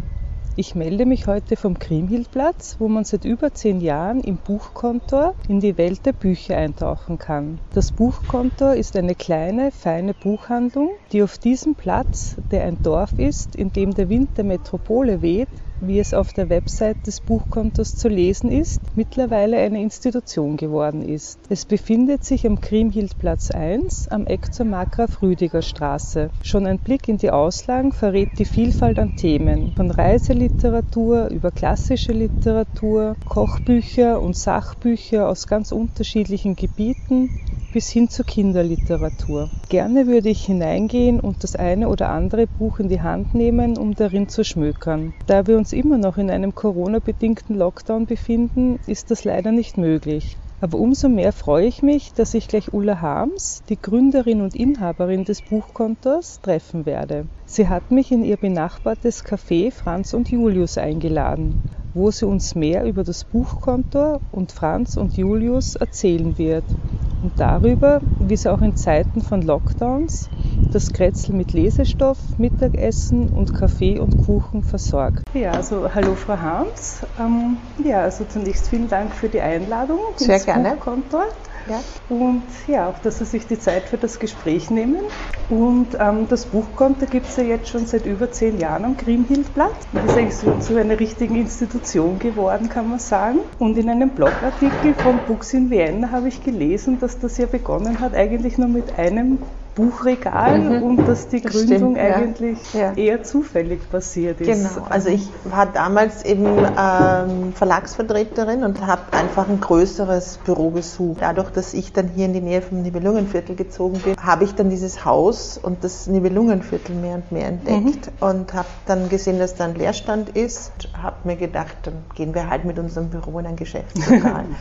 Ich 0.58 0.74
melde 0.74 1.06
mich 1.06 1.26
heute 1.26 1.56
vom 1.56 1.78
Kriemhildplatz, 1.78 2.76
wo 2.78 2.88
man 2.88 3.04
seit 3.04 3.24
über 3.24 3.52
zehn 3.54 3.80
Jahren 3.80 4.20
im 4.20 4.36
Buchkontor 4.36 5.34
in 5.48 5.60
die 5.60 5.78
Welt 5.78 6.04
der 6.04 6.12
Bücher 6.12 6.58
eintauchen 6.58 7.18
kann. 7.18 7.58
Das 7.72 7.92
Buchkontor 7.92 8.74
ist 8.74 8.94
eine 8.94 9.14
kleine, 9.14 9.70
feine 9.70 10.12
Buchhandlung, 10.12 10.90
die 11.12 11.22
auf 11.22 11.38
diesem 11.38 11.76
Platz, 11.76 12.36
der 12.50 12.64
ein 12.64 12.82
Dorf 12.82 13.18
ist, 13.18 13.56
in 13.56 13.72
dem 13.72 13.94
der 13.94 14.10
Wind 14.10 14.36
der 14.36 14.44
Metropole 14.44 15.22
weht, 15.22 15.48
wie 15.80 15.98
es 15.98 16.14
auf 16.14 16.32
der 16.32 16.48
Website 16.48 17.06
des 17.06 17.20
Buchkontors 17.20 17.96
zu 17.96 18.08
lesen 18.08 18.50
ist, 18.50 18.80
mittlerweile 18.94 19.58
eine 19.58 19.80
Institution 19.80 20.56
geworden 20.56 21.02
ist. 21.02 21.38
Es 21.48 21.64
befindet 21.64 22.24
sich 22.24 22.46
am 22.46 22.60
Kriemhildplatz 22.60 23.50
1 23.50 24.08
am 24.08 24.26
Eck 24.26 24.52
zur 24.52 24.66
Markgraf 24.66 25.22
Rüdiger 25.22 25.62
Straße. 25.62 26.30
Schon 26.42 26.66
ein 26.66 26.78
Blick 26.78 27.08
in 27.08 27.18
die 27.18 27.30
Auslagen 27.30 27.92
verrät 27.92 28.30
die 28.38 28.44
Vielfalt 28.44 28.98
an 28.98 29.16
Themen, 29.16 29.72
von 29.76 29.90
Reiseliteratur 29.90 31.28
über 31.28 31.50
klassische 31.50 32.12
Literatur, 32.12 33.16
Kochbücher 33.28 34.20
und 34.20 34.36
Sachbücher 34.36 35.28
aus 35.28 35.46
ganz 35.46 35.72
unterschiedlichen 35.72 36.56
Gebieten 36.56 37.30
bis 37.76 37.90
hin 37.90 38.08
zur 38.08 38.24
Kinderliteratur. 38.24 39.50
Gerne 39.68 40.06
würde 40.06 40.30
ich 40.30 40.46
hineingehen 40.46 41.20
und 41.20 41.42
das 41.42 41.56
eine 41.56 41.88
oder 41.88 42.08
andere 42.08 42.46
Buch 42.46 42.78
in 42.78 42.88
die 42.88 43.02
Hand 43.02 43.34
nehmen, 43.34 43.76
um 43.76 43.94
darin 43.94 44.30
zu 44.30 44.44
schmökern. 44.44 45.12
Da 45.26 45.46
wir 45.46 45.58
uns 45.58 45.65
immer 45.72 45.98
noch 45.98 46.18
in 46.18 46.30
einem 46.30 46.54
Corona-bedingten 46.54 47.54
Lockdown 47.56 48.06
befinden, 48.06 48.78
ist 48.86 49.10
das 49.10 49.24
leider 49.24 49.52
nicht 49.52 49.78
möglich. 49.78 50.38
Aber 50.60 50.78
umso 50.78 51.08
mehr 51.08 51.32
freue 51.32 51.66
ich 51.66 51.82
mich, 51.82 52.14
dass 52.14 52.32
ich 52.32 52.48
gleich 52.48 52.72
Ulla 52.72 53.00
Harms, 53.00 53.62
die 53.68 53.78
Gründerin 53.80 54.40
und 54.40 54.54
Inhaberin 54.56 55.24
des 55.24 55.42
Buchkontors, 55.42 56.40
treffen 56.40 56.86
werde. 56.86 57.28
Sie 57.44 57.68
hat 57.68 57.90
mich 57.90 58.10
in 58.10 58.24
ihr 58.24 58.38
benachbartes 58.38 59.24
Café 59.24 59.70
Franz 59.70 60.14
und 60.14 60.30
Julius 60.30 60.78
eingeladen, 60.78 61.56
wo 61.92 62.10
sie 62.10 62.26
uns 62.26 62.54
mehr 62.54 62.84
über 62.84 63.04
das 63.04 63.24
Buchkontor 63.24 64.22
und 64.30 64.52
Franz 64.52 64.96
und 64.96 65.16
Julius 65.16 65.76
erzählen 65.76 66.38
wird 66.38 66.78
und 67.26 67.40
darüber, 67.40 68.00
wie 68.20 68.36
sie 68.36 68.52
auch 68.52 68.62
in 68.62 68.76
Zeiten 68.76 69.20
von 69.20 69.42
Lockdowns 69.42 70.30
das 70.72 70.92
Kretzel 70.92 71.34
mit 71.34 71.52
Lesestoff, 71.52 72.18
Mittagessen 72.38 73.28
und 73.28 73.52
Kaffee 73.52 73.98
und 73.98 74.16
Kuchen 74.16 74.62
versorgt. 74.62 75.22
Ja, 75.34 75.52
also 75.52 75.92
hallo 75.92 76.14
Frau 76.14 76.38
Harms. 76.38 77.00
Ähm, 77.18 77.56
ja, 77.84 78.02
also 78.02 78.24
zunächst 78.24 78.68
vielen 78.68 78.88
Dank 78.88 79.12
für 79.12 79.28
die 79.28 79.40
Einladung 79.40 79.98
Sehr 80.16 80.36
ins 80.36 80.44
gerne. 80.44 80.70
Buchkontor. 80.70 81.24
Ja. 81.68 81.80
Und 82.08 82.42
ja, 82.68 82.88
auch, 82.88 82.98
dass 83.00 83.18
Sie 83.18 83.24
sich 83.24 83.46
die 83.46 83.58
Zeit 83.58 83.88
für 83.88 83.96
das 83.96 84.18
Gespräch 84.18 84.70
nehmen. 84.70 85.00
Und 85.48 85.96
ähm, 85.98 86.26
das 86.28 86.46
Buchkonto 86.46 87.06
gibt 87.06 87.26
es 87.26 87.36
ja 87.36 87.44
jetzt 87.44 87.68
schon 87.68 87.86
seit 87.86 88.06
über 88.06 88.30
zehn 88.30 88.58
Jahren 88.58 88.84
am 88.84 88.96
Kriemhildblatt. 88.96 89.76
Das 89.92 90.04
ist 90.04 90.16
eigentlich 90.16 90.36
so 90.36 90.58
zu 90.58 90.76
einer 90.76 90.98
richtigen 90.98 91.36
Institution 91.36 92.18
geworden, 92.18 92.68
kann 92.68 92.88
man 92.88 92.98
sagen. 92.98 93.40
Und 93.58 93.78
in 93.78 93.88
einem 93.88 94.10
Blogartikel 94.10 94.94
von 94.94 95.18
Books 95.26 95.54
in 95.54 95.70
Vienna 95.70 96.10
habe 96.10 96.28
ich 96.28 96.42
gelesen, 96.42 96.98
dass 97.00 97.18
das 97.18 97.38
ja 97.38 97.46
begonnen 97.46 98.00
hat, 98.00 98.14
eigentlich 98.14 98.58
nur 98.58 98.68
mit 98.68 98.98
einem 98.98 99.38
Buchregal 99.76 100.58
mhm. 100.58 100.82
und 100.82 101.06
dass 101.06 101.28
die 101.28 101.42
das 101.42 101.52
Gründung 101.52 101.94
stimmt, 101.94 101.98
eigentlich 101.98 102.58
ja. 102.72 102.94
eher 102.94 103.22
zufällig 103.22 103.88
passiert 103.90 104.40
ist. 104.40 104.46
Genau, 104.46 104.86
also 104.88 105.10
ich 105.10 105.28
war 105.44 105.66
damals 105.66 106.24
eben 106.24 106.46
ähm, 106.46 107.52
Verlagsvertreterin 107.54 108.64
und 108.64 108.84
habe 108.84 109.02
einfach 109.12 109.48
ein 109.48 109.60
größeres 109.60 110.38
Büro 110.44 110.70
gesucht. 110.70 111.18
Dadurch, 111.20 111.50
dass 111.50 111.74
ich 111.74 111.92
dann 111.92 112.08
hier 112.08 112.24
in 112.24 112.32
die 112.32 112.40
Nähe 112.40 112.62
vom 112.62 112.80
Nibelungenviertel 112.80 113.54
gezogen 113.54 113.98
bin, 113.98 114.16
habe 114.16 114.44
ich 114.44 114.54
dann 114.54 114.70
dieses 114.70 115.04
Haus 115.04 115.58
und 115.62 115.84
das 115.84 116.06
Nibelungenviertel 116.06 116.96
mehr 116.96 117.16
und 117.16 117.30
mehr 117.30 117.48
entdeckt 117.48 118.10
mhm. 118.20 118.26
und 118.28 118.54
habe 118.54 118.68
dann 118.86 119.10
gesehen, 119.10 119.38
dass 119.38 119.56
da 119.56 119.66
ein 119.66 119.74
Leerstand 119.74 120.30
ist. 120.30 120.72
Habe 121.00 121.16
mir 121.24 121.36
gedacht, 121.36 121.76
dann 121.82 121.96
gehen 122.14 122.34
wir 122.34 122.48
halt 122.48 122.64
mit 122.64 122.78
unserem 122.78 123.10
Büro 123.10 123.38
in 123.38 123.46
ein 123.46 123.56
Geschäftslokal. 123.56 124.46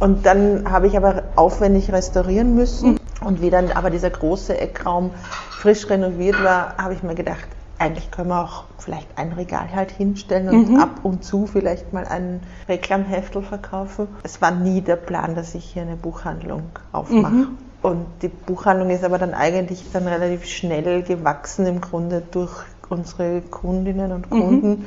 Und 0.00 0.24
dann 0.24 0.70
habe 0.72 0.86
ich 0.86 0.96
aber 0.96 1.24
aufwendig 1.36 1.92
restaurieren 1.92 2.54
müssen. 2.54 2.98
Und 3.20 3.42
wie 3.42 3.50
dann 3.50 3.70
aber 3.72 3.90
dieser 3.90 4.10
große 4.10 4.58
Eckraum 4.58 5.10
frisch 5.50 5.88
renoviert 5.88 6.42
war, 6.42 6.76
habe 6.78 6.94
ich 6.94 7.02
mir 7.02 7.14
gedacht, 7.14 7.46
eigentlich 7.78 8.10
können 8.10 8.28
wir 8.28 8.42
auch 8.42 8.64
vielleicht 8.78 9.08
ein 9.16 9.32
Regal 9.32 9.74
halt 9.74 9.90
hinstellen 9.90 10.48
und 10.50 10.70
mhm. 10.70 10.80
ab 10.80 11.00
und 11.02 11.24
zu 11.24 11.46
vielleicht 11.46 11.92
mal 11.92 12.06
einen 12.06 12.42
Reklamheftel 12.68 13.42
verkaufen. 13.42 14.08
Es 14.22 14.42
war 14.42 14.50
nie 14.50 14.82
der 14.82 14.96
Plan, 14.96 15.34
dass 15.34 15.54
ich 15.54 15.64
hier 15.64 15.82
eine 15.82 15.96
Buchhandlung 15.96 16.64
aufmache. 16.92 17.32
Mhm. 17.32 17.58
Und 17.82 18.06
die 18.20 18.28
Buchhandlung 18.28 18.90
ist 18.90 19.04
aber 19.04 19.16
dann 19.16 19.32
eigentlich 19.32 19.84
dann 19.92 20.06
relativ 20.06 20.44
schnell 20.44 21.02
gewachsen 21.02 21.66
im 21.66 21.80
Grunde 21.80 22.22
durch 22.30 22.52
unsere 22.90 23.40
Kundinnen 23.40 24.12
und 24.12 24.28
Kunden. 24.28 24.68
Mhm 24.68 24.84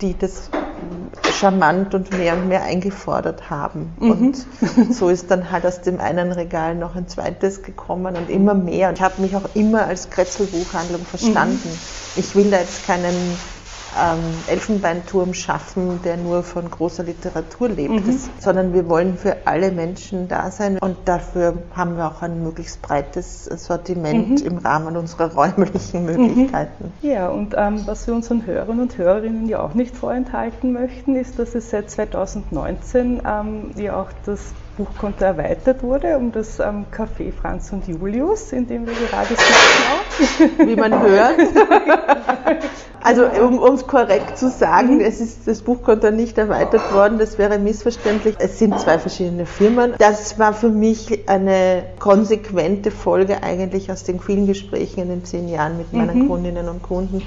die 0.00 0.16
das 0.18 0.50
charmant 1.32 1.94
und 1.94 2.16
mehr 2.16 2.34
und 2.34 2.48
mehr 2.48 2.62
eingefordert 2.62 3.50
haben. 3.50 3.92
Mhm. 3.98 4.10
Und 4.10 4.46
so 4.94 5.08
ist 5.08 5.30
dann 5.30 5.50
halt 5.50 5.66
aus 5.66 5.80
dem 5.82 6.00
einen 6.00 6.32
Regal 6.32 6.74
noch 6.74 6.96
ein 6.96 7.08
zweites 7.08 7.62
gekommen 7.62 8.16
und 8.16 8.30
immer 8.30 8.54
mehr. 8.54 8.88
Und 8.88 8.96
ich 8.96 9.02
habe 9.02 9.20
mich 9.20 9.36
auch 9.36 9.48
immer 9.54 9.86
als 9.86 10.10
Kretzelbuchhandlung 10.10 11.04
verstanden. 11.04 11.68
Mhm. 11.68 11.78
Ich 12.16 12.34
will 12.34 12.50
da 12.50 12.58
jetzt 12.58 12.86
keinen 12.86 13.14
ähm, 13.96 14.20
Elfenbeinturm 14.46 15.34
schaffen, 15.34 16.00
der 16.04 16.16
nur 16.16 16.42
von 16.42 16.70
großer 16.70 17.04
Literatur 17.04 17.68
lebt, 17.68 18.06
mhm. 18.06 18.18
sondern 18.38 18.74
wir 18.74 18.88
wollen 18.88 19.16
für 19.16 19.36
alle 19.46 19.72
Menschen 19.72 20.28
da 20.28 20.50
sein 20.50 20.78
und 20.78 20.96
dafür 21.04 21.54
haben 21.74 21.96
wir 21.96 22.06
auch 22.06 22.22
ein 22.22 22.42
möglichst 22.42 22.82
breites 22.82 23.44
Sortiment 23.44 24.40
mhm. 24.40 24.46
im 24.46 24.58
Rahmen 24.58 24.96
unserer 24.96 25.32
räumlichen 25.32 26.00
mhm. 26.00 26.06
Möglichkeiten. 26.06 26.92
Ja, 27.02 27.28
und 27.28 27.54
ähm, 27.56 27.82
was 27.86 28.06
wir 28.06 28.14
unseren 28.14 28.46
Hörern 28.46 28.80
und 28.80 28.96
Hörerinnen 28.98 29.48
ja 29.48 29.60
auch 29.60 29.74
nicht 29.74 29.96
vorenthalten 29.96 30.72
möchten, 30.72 31.16
ist, 31.16 31.38
dass 31.38 31.54
es 31.54 31.70
seit 31.70 31.90
2019 31.90 33.22
ähm, 33.26 33.70
ja 33.76 33.96
auch 33.96 34.10
das 34.24 34.52
Buchkonto 34.76 35.24
erweitert 35.24 35.82
wurde 35.82 36.16
um 36.18 36.32
das 36.32 36.60
ähm, 36.60 36.86
Café 36.94 37.32
Franz 37.32 37.72
und 37.72 37.88
Julius, 37.88 38.52
in 38.52 38.66
dem 38.66 38.86
wir 38.86 38.92
gerade 38.92 39.28
sitzen. 39.28 40.68
Wie 40.68 40.76
man 40.76 41.00
hört. 41.00 41.38
also 43.02 43.26
um 43.26 43.74
es 43.74 43.86
korrekt 43.86 44.36
zu 44.36 44.50
sagen, 44.50 44.96
mhm. 44.96 45.00
es 45.00 45.20
ist 45.20 45.48
das 45.48 45.62
Buchkonto 45.62 46.10
nicht 46.10 46.36
erweitert 46.36 46.92
worden, 46.92 47.18
das 47.18 47.38
wäre 47.38 47.58
missverständlich. 47.58 48.36
Es 48.38 48.58
sind 48.58 48.78
zwei 48.78 48.98
verschiedene 48.98 49.46
Firmen. 49.46 49.94
Das 49.98 50.38
war 50.38 50.52
für 50.52 50.68
mich 50.68 51.28
eine 51.28 51.84
konsequente 51.98 52.90
Folge 52.90 53.42
eigentlich 53.42 53.90
aus 53.90 54.04
den 54.04 54.20
vielen 54.20 54.46
Gesprächen 54.46 55.00
in 55.00 55.08
den 55.08 55.24
zehn 55.24 55.48
Jahren 55.48 55.78
mit 55.78 55.92
meinen 55.92 56.24
mhm. 56.24 56.28
Kundinnen 56.28 56.68
und 56.68 56.82
Kunden 56.82 57.22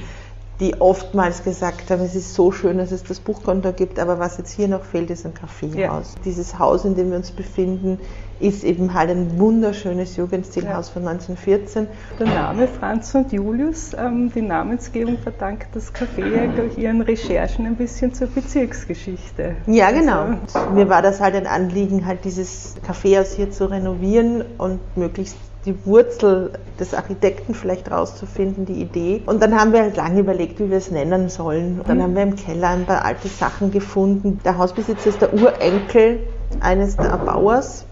die 0.59 0.79
oftmals 0.79 1.43
gesagt 1.43 1.89
haben, 1.89 2.01
es 2.01 2.15
ist 2.15 2.33
so 2.33 2.51
schön, 2.51 2.77
dass 2.77 2.91
es 2.91 3.03
das 3.03 3.19
Buchkonto 3.21 3.71
gibt, 3.71 3.97
aber 3.97 4.19
was 4.19 4.37
jetzt 4.37 4.51
hier 4.51 4.67
noch 4.67 4.83
fehlt, 4.83 5.09
ist 5.09 5.25
ein 5.25 5.33
Kaffeehaus. 5.33 6.15
Ja. 6.15 6.21
Dieses 6.25 6.59
Haus, 6.59 6.83
in 6.83 6.95
dem 6.95 7.11
wir 7.11 7.17
uns 7.17 7.31
befinden, 7.31 7.97
ist 8.41 8.63
eben 8.63 8.93
halt 8.93 9.09
ein 9.09 9.37
wunderschönes 9.39 10.15
Jugendstilhaus 10.15 10.87
ja. 10.87 10.93
von 10.93 11.07
1914. 11.07 11.87
Der 12.19 12.27
Name 12.27 12.67
Franz 12.67 13.13
und 13.15 13.31
Julius, 13.31 13.91
ähm, 13.97 14.31
die 14.33 14.41
Namensgebung 14.41 15.17
verdankt 15.17 15.67
das 15.73 15.93
Café 15.93 16.25
ja 16.25 16.63
ihren 16.77 17.01
Recherchen 17.01 17.65
ein 17.65 17.75
bisschen 17.75 18.13
zur 18.13 18.27
Bezirksgeschichte. 18.27 19.55
Ja, 19.67 19.91
genau. 19.91 20.37
Also, 20.53 20.71
Mir 20.73 20.89
war 20.89 21.01
das 21.01 21.19
halt 21.19 21.35
ein 21.35 21.47
Anliegen, 21.47 22.05
halt 22.05 22.23
dieses 22.25 22.75
Kaffeehaus 22.85 23.33
hier 23.33 23.51
zu 23.51 23.69
renovieren 23.69 24.43
und 24.57 24.79
möglichst 24.95 25.37
die 25.65 25.75
Wurzel 25.85 26.51
des 26.79 26.93
Architekten 26.93 27.53
vielleicht 27.53 27.91
rauszufinden, 27.91 28.65
die 28.65 28.81
Idee. 28.81 29.21
Und 29.25 29.41
dann 29.41 29.59
haben 29.59 29.73
wir 29.73 29.81
halt 29.81 29.97
lange 29.97 30.21
überlegt, 30.21 30.59
wie 30.59 30.69
wir 30.69 30.77
es 30.77 30.89
nennen 30.89 31.29
sollen. 31.29 31.79
Und 31.79 31.89
dann 31.89 31.97
mhm. 31.97 32.03
haben 32.03 32.15
wir 32.15 32.23
im 32.23 32.35
Keller 32.35 32.69
ein 32.69 32.85
paar 32.85 33.03
alte 33.03 33.27
Sachen 33.27 33.71
gefunden. 33.71 34.39
Der 34.45 34.57
Hausbesitzer 34.57 35.09
ist 35.09 35.21
der 35.21 35.33
Urenkel 35.33 36.21
eines 36.61 36.95
der 36.95 37.07
Erbauers. 37.07 37.85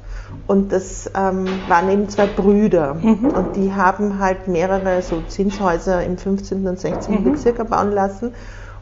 Und 0.46 0.72
das 0.72 1.12
ähm, 1.14 1.46
waren 1.68 1.90
eben 1.90 2.08
zwei 2.08 2.26
Brüder. 2.26 2.94
Mhm. 2.94 3.26
Und 3.26 3.56
die 3.58 3.74
haben 3.74 4.20
halt 4.20 4.48
mehrere 4.48 5.02
so 5.02 5.22
Zinshäuser 5.28 6.04
im 6.06 6.18
15. 6.18 6.66
und 6.66 6.80
16. 6.80 7.16
Mhm. 7.16 7.32
Bezirk 7.32 7.60
erbauen 7.60 7.92
lassen. 7.92 8.32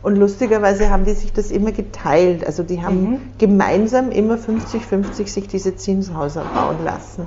Und 0.03 0.17
lustigerweise 0.17 0.91
haben 0.91 1.05
die 1.05 1.13
sich 1.13 1.33
das 1.33 1.49
immer 1.49 1.71
geteilt. 1.71 2.45
Also 2.45 2.61
die 2.61 2.83
haben 2.83 3.01
mhm. 3.01 3.19
gemeinsam 3.39 4.11
immer 4.11 4.35
50-50 4.35 5.27
sich 5.27 5.47
diese 5.47 5.75
Zinshäuser 5.75 6.43
bauen 6.53 6.77
lassen. 6.85 7.25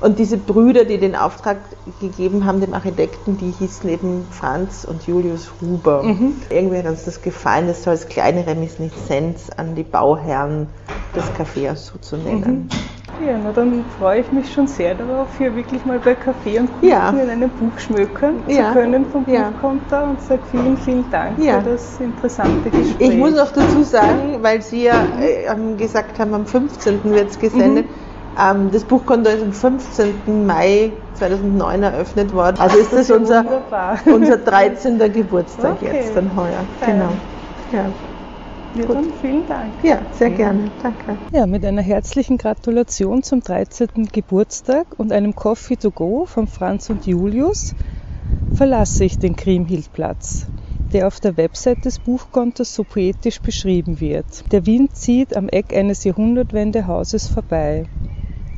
Und 0.00 0.18
diese 0.18 0.38
Brüder, 0.38 0.84
die 0.84 0.98
den 0.98 1.14
Auftrag 1.14 1.58
gegeben 2.00 2.46
haben, 2.46 2.60
dem 2.60 2.72
Architekten, 2.72 3.36
die 3.36 3.52
hießen 3.58 3.88
eben 3.90 4.26
Franz 4.30 4.86
und 4.88 5.06
Julius 5.06 5.52
Huber. 5.60 6.02
Mhm. 6.02 6.36
Irgendwie 6.48 6.78
hat 6.78 6.86
uns 6.86 7.04
das 7.04 7.20
gefallen, 7.20 7.66
das 7.66 7.82
so 7.82 7.90
als 7.90 8.08
kleine 8.08 8.46
Reminiszenz 8.46 9.50
an 9.56 9.74
die 9.74 9.82
Bauherren 9.82 10.68
des 11.14 11.24
Cafés 11.32 11.74
so 11.76 11.98
zu 11.98 12.16
nennen. 12.16 12.68
Mhm. 12.70 13.26
Ja, 13.26 13.38
na 13.44 13.52
dann 13.52 13.84
freue 13.98 14.20
ich 14.20 14.32
mich 14.32 14.50
schon 14.50 14.66
sehr 14.66 14.94
darauf, 14.94 15.28
hier 15.36 15.54
wirklich 15.54 15.84
mal 15.84 15.98
bei 15.98 16.14
Kaffee 16.14 16.58
und 16.58 16.72
Kuchen 16.72 16.88
ja. 16.88 17.10
in 17.10 17.28
einem 17.28 17.50
Buch 17.50 17.78
schmökern 17.78 18.36
ja. 18.46 18.68
zu 18.68 18.78
können 18.78 19.04
vom 19.04 19.26
ja. 19.28 19.50
Buchkonter 19.50 20.04
und 20.04 20.22
sage 20.22 20.40
vielen, 20.50 20.78
vielen 20.78 21.10
Dank 21.10 21.38
ja. 21.38 21.60
für 21.60 21.72
das 21.72 22.00
interessante 22.00 22.70
Gespräch. 22.70 23.10
Ich 23.10 23.16
muss 23.16 23.36
auch 23.36 23.52
dazu 23.52 23.82
sagen, 23.82 24.38
weil 24.40 24.62
Sie 24.62 24.84
ja 24.84 25.04
äh, 25.20 25.74
gesagt 25.76 26.18
haben, 26.18 26.32
am 26.32 26.46
15. 26.46 27.04
wird 27.04 27.28
es 27.28 27.38
gesendet, 27.38 27.90
mhm 27.90 28.09
ähm, 28.38 28.70
das 28.72 28.84
Buchkonto 28.84 29.30
ist 29.30 29.42
am 29.42 29.52
15. 29.52 30.46
Mai 30.46 30.92
2009 31.14 31.82
eröffnet 31.82 32.34
worden. 32.34 32.56
Also 32.58 32.78
ist 32.78 32.92
das, 32.92 33.08
das 33.08 33.16
unser, 33.16 33.44
unser 34.06 34.36
13. 34.36 34.98
Geburtstag 35.12 35.76
okay. 35.80 35.96
jetzt 35.96 36.16
dann 36.16 36.34
heuer. 36.36 36.64
Genau. 36.84 37.10
Ja. 37.72 37.86
Ja, 38.74 38.84
dann 38.86 39.12
vielen 39.20 39.46
Dank. 39.48 39.72
Ja, 39.82 40.00
sehr 40.12 40.30
gerne. 40.30 40.70
Danke. 40.80 41.18
Ja, 41.32 41.46
mit 41.46 41.64
einer 41.64 41.82
herzlichen 41.82 42.38
Gratulation 42.38 43.24
zum 43.24 43.40
13. 43.40 44.08
Geburtstag 44.12 44.86
und 44.96 45.10
einem 45.10 45.34
Coffee 45.34 45.74
to 45.74 45.90
go 45.90 46.24
von 46.24 46.46
Franz 46.46 46.88
und 46.88 47.04
Julius 47.04 47.74
verlasse 48.54 49.04
ich 49.04 49.18
den 49.18 49.34
Kriemhildplatz, 49.34 50.46
der 50.92 51.08
auf 51.08 51.18
der 51.18 51.36
Website 51.36 51.84
des 51.84 51.98
Buchkontos 51.98 52.72
so 52.72 52.84
poetisch 52.84 53.40
beschrieben 53.40 54.00
wird. 54.00 54.52
Der 54.52 54.66
Wind 54.66 54.94
zieht 54.94 55.36
am 55.36 55.48
Eck 55.48 55.74
eines 55.74 56.04
Jahrhundertwendehauses 56.04 57.26
vorbei. 57.26 57.86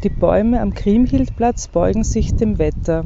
Die 0.02 0.10
Bäume 0.10 0.60
am 0.60 0.74
Kriemhildplatz 0.74 1.68
beugen 1.68 2.02
sich 2.02 2.34
dem 2.34 2.58
Wetter. 2.58 3.04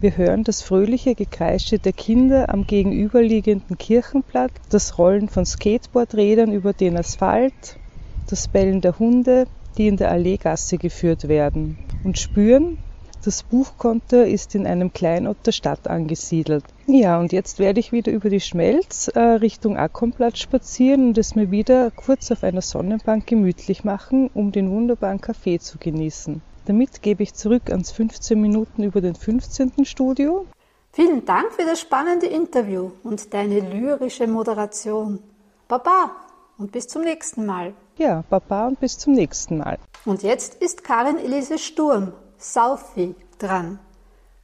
Wir 0.00 0.16
hören 0.16 0.42
das 0.42 0.60
fröhliche 0.60 1.14
Gekreische 1.14 1.78
der 1.78 1.92
Kinder 1.92 2.52
am 2.52 2.66
gegenüberliegenden 2.66 3.78
Kirchenplatz, 3.78 4.50
das 4.70 4.98
Rollen 4.98 5.28
von 5.28 5.46
Skateboardrädern 5.46 6.52
über 6.52 6.72
den 6.72 6.96
Asphalt, 6.96 7.78
das 8.26 8.48
Bellen 8.48 8.80
der 8.80 8.98
Hunde, 8.98 9.46
die 9.78 9.86
in 9.86 9.98
der 9.98 10.10
Alleegasse 10.10 10.78
geführt 10.78 11.28
werden, 11.28 11.78
und 12.02 12.18
spüren, 12.18 12.76
das 13.24 13.42
Buchkonto 13.42 14.16
ist 14.22 14.54
in 14.54 14.66
einem 14.66 14.92
Kleinort 14.92 15.46
der 15.46 15.52
Stadt 15.52 15.88
angesiedelt. 15.88 16.64
Ja, 16.86 17.20
und 17.20 17.32
jetzt 17.32 17.58
werde 17.58 17.80
ich 17.80 17.92
wieder 17.92 18.12
über 18.12 18.30
die 18.30 18.40
Schmelz 18.40 19.08
äh, 19.08 19.20
Richtung 19.20 19.76
Ackomplatz 19.76 20.38
spazieren 20.38 21.08
und 21.08 21.18
es 21.18 21.34
mir 21.34 21.50
wieder 21.50 21.90
kurz 21.90 22.30
auf 22.30 22.42
einer 22.42 22.62
Sonnenbank 22.62 23.26
gemütlich 23.26 23.84
machen, 23.84 24.30
um 24.34 24.52
den 24.52 24.70
wunderbaren 24.70 25.20
Kaffee 25.20 25.58
zu 25.58 25.78
genießen. 25.78 26.42
Damit 26.66 27.02
gebe 27.02 27.22
ich 27.22 27.34
zurück 27.34 27.70
ans 27.70 27.90
15 27.90 28.40
Minuten 28.40 28.82
über 28.82 29.00
den 29.00 29.14
15. 29.14 29.84
Studio. 29.84 30.46
Vielen 30.92 31.24
Dank 31.24 31.52
für 31.52 31.64
das 31.64 31.80
spannende 31.80 32.26
Interview 32.26 32.90
und 33.02 33.32
deine 33.32 33.60
lyrische 33.60 34.26
Moderation. 34.26 35.20
Baba 35.68 36.10
und 36.58 36.72
bis 36.72 36.88
zum 36.88 37.02
nächsten 37.02 37.46
Mal. 37.46 37.74
Ja, 37.96 38.24
Baba 38.28 38.66
und 38.66 38.80
bis 38.80 38.98
zum 38.98 39.12
nächsten 39.12 39.58
Mal. 39.58 39.78
Und 40.04 40.22
jetzt 40.22 40.54
ist 40.56 40.82
Karin 40.82 41.18
Elise 41.18 41.58
Sturm 41.58 42.12
Saufi 42.42 43.14
dran. 43.38 43.78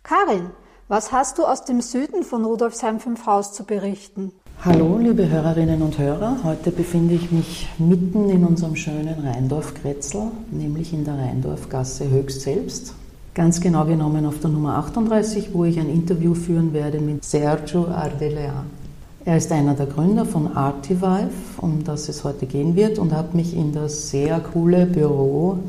Karin, 0.02 0.50
was 0.86 1.12
hast 1.12 1.38
du 1.38 1.44
aus 1.44 1.64
dem 1.64 1.80
Süden 1.80 2.24
von 2.24 2.44
Rudolfsheim 2.44 3.00
5 3.00 3.24
Haus 3.24 3.54
zu 3.54 3.64
berichten? 3.64 4.32
Hallo, 4.62 4.98
liebe 4.98 5.26
Hörerinnen 5.30 5.80
und 5.80 5.96
Hörer. 5.96 6.36
Heute 6.44 6.72
befinde 6.72 7.14
ich 7.14 7.32
mich 7.32 7.70
mitten 7.78 8.28
in 8.28 8.44
unserem 8.44 8.76
schönen 8.76 9.26
Rheindorf-Kretzel, 9.26 10.30
nämlich 10.50 10.92
in 10.92 11.06
der 11.06 11.14
Rheindorfgasse 11.14 12.10
höchst 12.10 12.42
selbst. 12.42 12.92
Ganz 13.32 13.62
genau 13.62 13.86
genommen 13.86 14.26
auf 14.26 14.40
der 14.40 14.50
Nummer 14.50 14.76
38, 14.76 15.54
wo 15.54 15.64
ich 15.64 15.80
ein 15.80 15.88
Interview 15.88 16.34
führen 16.34 16.74
werde 16.74 17.00
mit 17.00 17.24
Sergio 17.24 17.86
Ardelean. 17.86 18.66
Er 19.24 19.38
ist 19.38 19.50
einer 19.50 19.72
der 19.72 19.86
Gründer 19.86 20.26
von 20.26 20.54
Artivive, 20.54 21.30
um 21.62 21.82
das 21.82 22.10
es 22.10 22.24
heute 22.24 22.44
gehen 22.44 22.76
wird, 22.76 22.98
und 22.98 23.14
hat 23.14 23.34
mich 23.34 23.56
in 23.56 23.72
das 23.72 24.10
sehr 24.10 24.38
coole 24.40 24.84
Büro 24.84 25.60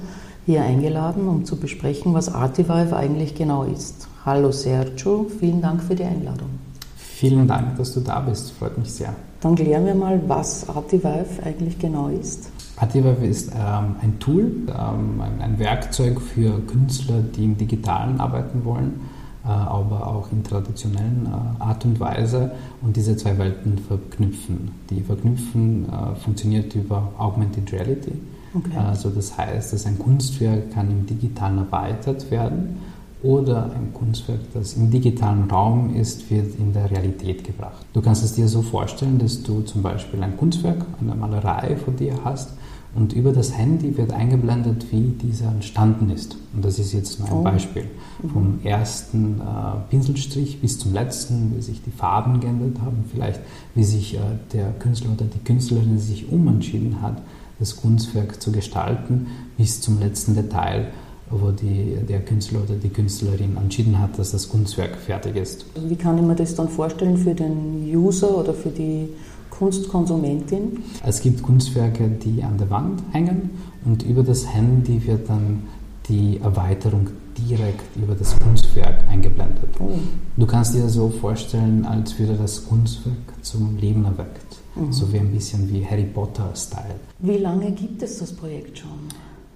hier 0.47 0.63
eingeladen, 0.63 1.27
um 1.27 1.43
zu 1.43 1.57
besprechen, 1.57 2.13
was 2.13 2.33
Artivive 2.33 2.95
eigentlich 2.95 3.36
genau 3.36 3.63
ist. 3.65 4.07
Hallo 4.25 4.53
Sergio, 4.53 5.27
vielen 5.39 5.62
Dank 5.62 5.83
für 5.83 5.93
die 5.93 6.05
Einladung. 6.05 6.47
Vielen 6.95 7.49
Dank, 7.49 7.75
dass 7.75 7.93
du 7.93 7.99
da 7.99 8.21
bist, 8.21 8.51
freut 8.51 8.77
mich 8.77 8.89
sehr. 8.93 9.13
Dann 9.41 9.55
klären 9.55 9.86
wir 9.86 9.93
mal, 9.93 10.21
was 10.25 10.69
Artivive 10.69 11.43
eigentlich 11.43 11.77
genau 11.77 12.07
ist. 12.07 12.49
Artivive 12.77 13.25
ist 13.25 13.51
ähm, 13.51 13.95
ein 14.01 14.17
Tool, 14.19 14.49
ähm, 14.69 15.19
ein, 15.19 15.41
ein, 15.41 15.60
Werkzeug 15.60 16.21
für 16.21 16.60
Künstler, 16.65 17.19
die 17.36 17.43
im 17.43 17.57
Digitalen 17.57 18.21
arbeiten 18.21 18.63
wollen, 18.63 19.01
äh, 19.43 19.49
aber 19.49 20.07
auch 20.07 20.31
in 20.31 20.45
traditionellen 20.45 21.27
äh, 21.27 21.62
Art 21.62 21.83
und 21.83 21.99
Weise 21.99 22.51
und 22.81 22.95
diese 22.95 23.17
zwei 23.17 23.38
Welten 23.38 23.79
verknüpfen. 23.79 24.71
Die 24.89 25.01
Verknüpfen 25.01 25.88
äh, 25.89 26.15
funktioniert 26.15 26.73
über 26.73 27.12
Augmented 27.17 27.73
Reality. 27.73 28.13
Okay. 28.53 28.77
Also 28.77 29.10
das 29.10 29.38
heißt, 29.38 29.73
dass 29.73 29.86
ein 29.86 29.99
Kunstwerk 29.99 30.73
kann 30.73 30.89
im 30.89 31.05
Digitalen 31.05 31.57
erweitert 31.60 32.29
werden 32.31 32.77
oder 33.23 33.71
ein 33.71 33.93
Kunstwerk, 33.93 34.39
das 34.53 34.73
im 34.73 34.91
digitalen 34.91 35.49
Raum 35.49 35.95
ist, 35.95 36.29
wird 36.29 36.57
in 36.60 36.73
der 36.73 36.89
Realität 36.89 37.43
gebracht. 37.43 37.86
Du 37.93 38.01
kannst 38.01 38.23
es 38.23 38.33
dir 38.33 38.47
so 38.47 38.62
vorstellen, 38.62 39.17
dass 39.17 39.41
du 39.43 39.62
zum 39.62 39.81
Beispiel 39.81 40.21
ein 40.21 40.38
Kunstwerk, 40.38 40.86
eine 41.01 41.15
Malerei 41.15 41.75
von 41.77 41.95
dir 41.95 42.13
hast 42.23 42.49
und 42.95 43.13
über 43.13 43.31
das 43.31 43.55
Handy 43.55 43.97
wird 43.97 44.12
eingeblendet, 44.12 44.91
wie 44.91 45.13
dieser 45.21 45.49
entstanden 45.49 46.10
ist. 46.10 46.38
Und 46.53 46.63
das 46.63 46.79
ist 46.79 46.93
jetzt 46.93 47.19
nur 47.19 47.29
ein 47.29 47.36
oh. 47.36 47.43
Beispiel. 47.43 47.86
Mhm. 48.23 48.29
Vom 48.29 48.60
ersten 48.63 49.41
äh, 49.41 49.89
Pinselstrich 49.89 50.62
bis 50.62 50.79
zum 50.79 50.93
letzten, 50.93 51.55
wie 51.55 51.62
sich 51.62 51.81
die 51.83 51.91
Farben 51.91 52.39
geändert 52.39 52.81
haben, 52.81 53.03
vielleicht 53.12 53.39
wie 53.75 53.83
sich 53.83 54.15
äh, 54.15 54.19
der 54.53 54.71
Künstler 54.73 55.12
oder 55.12 55.25
die 55.25 55.43
Künstlerin 55.43 55.99
sich 55.99 56.31
umentschieden 56.31 57.01
hat, 57.01 57.21
das 57.60 57.76
Kunstwerk 57.76 58.41
zu 58.41 58.52
gestalten, 58.52 59.28
bis 59.58 59.82
zum 59.82 60.00
letzten 60.00 60.36
Detail 60.36 60.88
wo 61.30 61.52
die, 61.52 61.98
der 62.08 62.22
Künstler 62.22 62.62
oder 62.63 62.76
die 62.76 62.89
Künstlerin 62.89 63.58
entschieden 63.58 64.00
hat, 64.00 64.17
dass 64.17 64.32
das 64.32 64.48
Kunstwerk 64.48 64.96
fertig 64.96 65.36
ist. 65.36 65.65
Wie 65.76 65.96
kann 65.96 66.17
ich 66.17 66.24
mir 66.24 66.36
das 66.36 66.56
dann 66.56 66.70
vorstellen 66.70 67.17
für 67.17 67.34
den 67.34 67.84
User 67.93 68.38
oder 68.38 68.54
für 68.54 68.70
die 68.70 69.10
Kunstkonsumentin? 69.50 70.84
Es 71.06 71.22
gibt 71.22 71.43
Kunstwerke, 71.43 72.08
die 72.08 72.43
an 72.43 72.58
der 72.58 72.70
Wand 72.70 73.04
hängen 73.12 73.50
und 73.86 74.04
über 74.04 74.24
das 74.24 74.48
Handy 74.48 75.06
wird 75.06 75.30
dann 75.30 75.63
die 76.08 76.39
Erweiterung 76.41 77.10
direkt 77.38 77.96
über 77.98 78.15
das 78.15 78.39
Kunstwerk 78.39 79.04
eingeblendet. 79.10 79.70
Oh. 79.80 79.89
Du 80.38 80.46
kannst 80.46 80.74
dir 80.74 80.88
so 80.88 81.10
vorstellen, 81.10 81.86
als 81.86 82.17
würde 82.17 82.36
das 82.36 82.65
Kunstwerk 82.65 83.15
zum 83.41 83.78
Leben 83.78 84.06
erweckt. 84.06 84.46
Mhm. 84.80 84.92
So 84.92 85.12
wie 85.12 85.20
ein 85.20 85.32
bisschen 85.32 85.70
wie 85.70 85.86
Harry 85.86 86.06
Potter-Style. 86.06 87.00
Wie 87.20 87.38
lange 87.38 87.72
gibt 87.72 88.02
es 88.04 88.20
das 88.20 88.32
Projekt 88.32 88.80
schon? 88.80 89.00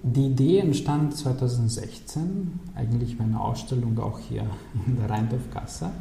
Die 0.04 0.28
Idee 0.28 0.60
entstand 0.60 1.16
2016, 1.16 2.60
eigentlich 2.76 3.18
bei 3.18 3.24
einer 3.24 3.40
Ausstellung 3.40 3.98
auch 4.00 4.18
hier 4.18 4.46
in 4.88 4.98
der 4.98 5.10
Rheindorfgasse. 5.10 5.92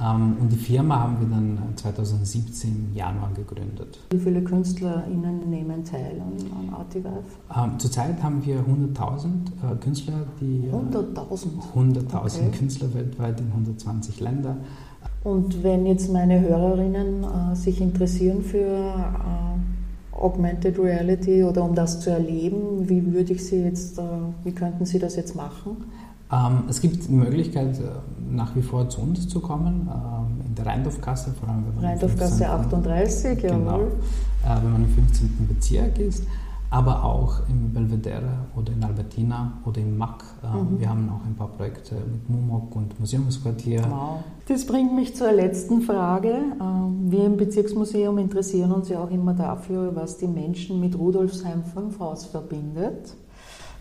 Ähm, 0.00 0.36
und 0.40 0.50
die 0.50 0.56
Firma 0.56 1.00
haben 1.00 1.20
wir 1.20 1.28
dann 1.28 1.58
2017 1.76 2.70
im 2.70 2.94
Januar 2.94 3.30
gegründet. 3.32 3.98
Wie 4.10 4.18
viele 4.18 4.42
KünstlerInnen 4.42 5.48
nehmen 5.48 5.84
teil 5.84 6.20
an, 6.20 6.68
an 6.68 6.74
Artivive? 6.74 7.22
Ähm, 7.56 7.78
zurzeit 7.78 8.22
haben 8.22 8.44
wir 8.44 8.60
100.000 8.60 9.26
äh, 9.26 9.76
Künstler, 9.76 10.26
die. 10.40 10.68
100.000? 10.70 11.46
100.000 11.74 12.14
okay. 12.14 12.58
Künstler 12.58 12.92
weltweit 12.92 13.40
in 13.40 13.46
120 13.46 14.20
Ländern. 14.20 14.58
Und 15.24 15.62
wenn 15.62 15.86
jetzt 15.86 16.12
meine 16.12 16.40
Hörerinnen 16.40 17.24
äh, 17.24 17.56
sich 17.56 17.80
interessieren 17.80 18.42
für 18.42 18.58
äh, 18.58 20.16
Augmented 20.16 20.78
Reality 20.78 21.42
oder 21.42 21.64
um 21.64 21.74
das 21.74 22.00
zu 22.00 22.10
erleben, 22.10 22.88
wie 22.88 23.12
würde 23.12 23.32
ich 23.32 23.44
Sie 23.44 23.62
jetzt, 23.62 23.98
äh, 23.98 24.02
wie 24.44 24.52
könnten 24.52 24.86
Sie 24.86 24.98
das 24.98 25.16
jetzt 25.16 25.34
machen? 25.34 25.76
Ähm, 26.32 26.64
es 26.68 26.80
gibt 26.80 27.08
die 27.08 27.12
Möglichkeit, 27.12 27.78
äh, 27.78 27.82
nach 28.30 28.54
wie 28.56 28.62
vor 28.62 28.88
zu 28.88 29.00
uns 29.00 29.28
zu 29.28 29.40
kommen, 29.40 29.88
ähm, 29.88 30.46
in 30.46 30.54
der 30.54 30.66
Rheindorfgasse, 30.66 31.32
vor 31.38 31.48
allem 31.48 31.64
wenn 31.66 31.74
man 31.76 31.84
Rheindorfgasse 31.84 32.48
38, 32.48 33.38
genau, 33.38 33.54
jawohl. 33.54 33.92
Äh, 34.44 34.62
wenn 34.62 34.72
man 34.72 34.82
im 34.84 34.90
15. 34.90 35.48
Bezirk 35.48 35.98
ist 35.98 36.24
aber 36.70 37.04
auch 37.04 37.40
im 37.48 37.72
Belvedere 37.72 38.46
oder 38.56 38.72
in 38.72 38.82
Albertina 38.82 39.52
oder 39.64 39.80
im 39.80 39.96
MAC. 39.96 40.24
Ähm, 40.42 40.74
mhm. 40.74 40.80
Wir 40.80 40.88
haben 40.88 41.08
auch 41.10 41.24
ein 41.24 41.34
paar 41.34 41.48
Projekte 41.48 41.94
mit 41.94 42.28
MUMOC 42.28 42.74
und 42.76 43.00
Museumsquartier. 43.00 43.82
Wow. 43.88 44.24
Das 44.48 44.66
bringt 44.66 44.94
mich 44.94 45.14
zur 45.14 45.32
letzten 45.32 45.82
Frage. 45.82 46.34
Ähm, 46.60 47.10
wir 47.10 47.24
im 47.24 47.36
Bezirksmuseum 47.36 48.18
interessieren 48.18 48.72
uns 48.72 48.88
ja 48.88 49.02
auch 49.02 49.10
immer 49.10 49.34
dafür, 49.34 49.94
was 49.94 50.18
die 50.18 50.26
Menschen 50.26 50.80
mit 50.80 50.98
Rudolfsheim 50.98 51.64
5 51.64 51.98
Haus 52.00 52.26
verbindet. 52.26 53.14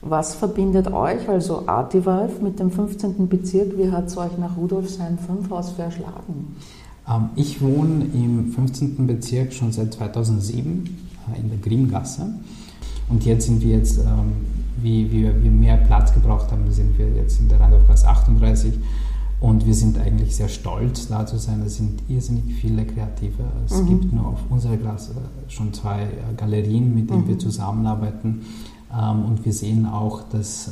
Was 0.02 0.36
verbindet 0.36 0.91
euch, 0.91 1.28
also 1.28 1.67
Artivalf, 1.67 2.39
mit 2.39 2.60
dem 2.60 2.69
15. 2.69 3.28
Bezirk? 3.28 3.78
Wie 3.78 3.91
hat 3.91 4.08
es 4.08 4.17
euch 4.17 4.38
nach 4.38 4.56
Rudolfsheim 4.56 5.17
5 5.17 5.50
Haus 5.50 5.71
verschlagen? 5.71 6.56
Ähm, 7.10 7.30
ich 7.36 7.62
wohne 7.62 8.06
im 8.13 8.52
15. 8.52 9.08
Bezirk 9.08 9.54
schon 9.54 9.71
seit 9.71 9.93
2007 9.93 10.98
äh, 11.34 11.39
in 11.39 11.50
der 11.50 11.58
Grimmgasse. 11.58 12.36
Und 13.09 13.25
jetzt 13.25 13.45
sind 13.45 13.61
wir 13.61 13.77
jetzt, 13.77 13.99
ähm, 13.99 14.33
wie, 14.81 15.11
wie 15.11 15.23
wir 15.23 15.51
mehr 15.51 15.77
Platz 15.77 16.13
gebraucht 16.13 16.51
haben, 16.51 16.69
sind 16.71 16.97
wir 16.97 17.07
jetzt 17.09 17.39
in 17.39 17.49
der 17.49 17.59
Rheindorfgasse 17.59 18.07
38 18.07 18.73
und 19.39 19.65
wir 19.65 19.73
sind 19.73 19.99
eigentlich 19.99 20.35
sehr 20.35 20.47
stolz, 20.47 21.07
da 21.07 21.25
zu 21.25 21.37
sein. 21.37 21.61
Es 21.65 21.77
sind 21.77 22.01
irrsinnig 22.07 22.55
viele 22.55 22.85
Kreative. 22.85 23.43
Es 23.65 23.81
mhm. 23.81 23.87
gibt 23.87 24.13
nur 24.13 24.27
auf 24.27 24.39
unserer 24.49 24.77
Klasse 24.77 25.11
schon 25.49 25.73
zwei 25.73 26.03
äh, 26.03 26.33
Galerien, 26.35 26.95
mit 26.95 27.09
denen 27.09 27.23
mhm. 27.23 27.27
wir 27.27 27.39
zusammenarbeiten. 27.39 28.41
Ähm, 28.91 29.25
und 29.25 29.45
wir 29.45 29.53
sehen 29.53 29.85
auch, 29.85 30.23
dass 30.29 30.69
äh, 30.69 30.71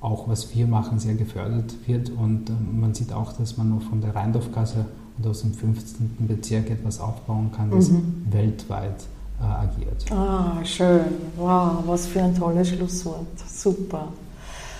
auch 0.00 0.28
was 0.28 0.54
wir 0.54 0.66
machen 0.66 0.98
sehr 0.98 1.14
gefördert 1.14 1.74
wird. 1.86 2.10
Und 2.10 2.50
ähm, 2.50 2.80
man 2.80 2.94
sieht 2.94 3.12
auch, 3.12 3.32
dass 3.32 3.56
man 3.58 3.80
von 3.80 4.00
der 4.00 4.14
Rheindorfgasse 4.14 4.86
und 5.18 5.26
aus 5.26 5.42
dem 5.42 5.52
15. 5.52 6.26
Bezirk 6.26 6.70
etwas 6.70 6.98
aufbauen 6.98 7.50
kann, 7.54 7.70
das 7.70 7.90
mhm. 7.90 8.24
weltweit 8.30 9.04
agiert. 9.44 10.10
Ah, 10.10 10.64
schön. 10.64 11.00
Wow, 11.36 11.84
was 11.86 12.06
für 12.06 12.22
ein 12.22 12.34
tolles 12.34 12.68
Schlusswort. 12.68 13.26
Super. 13.48 14.08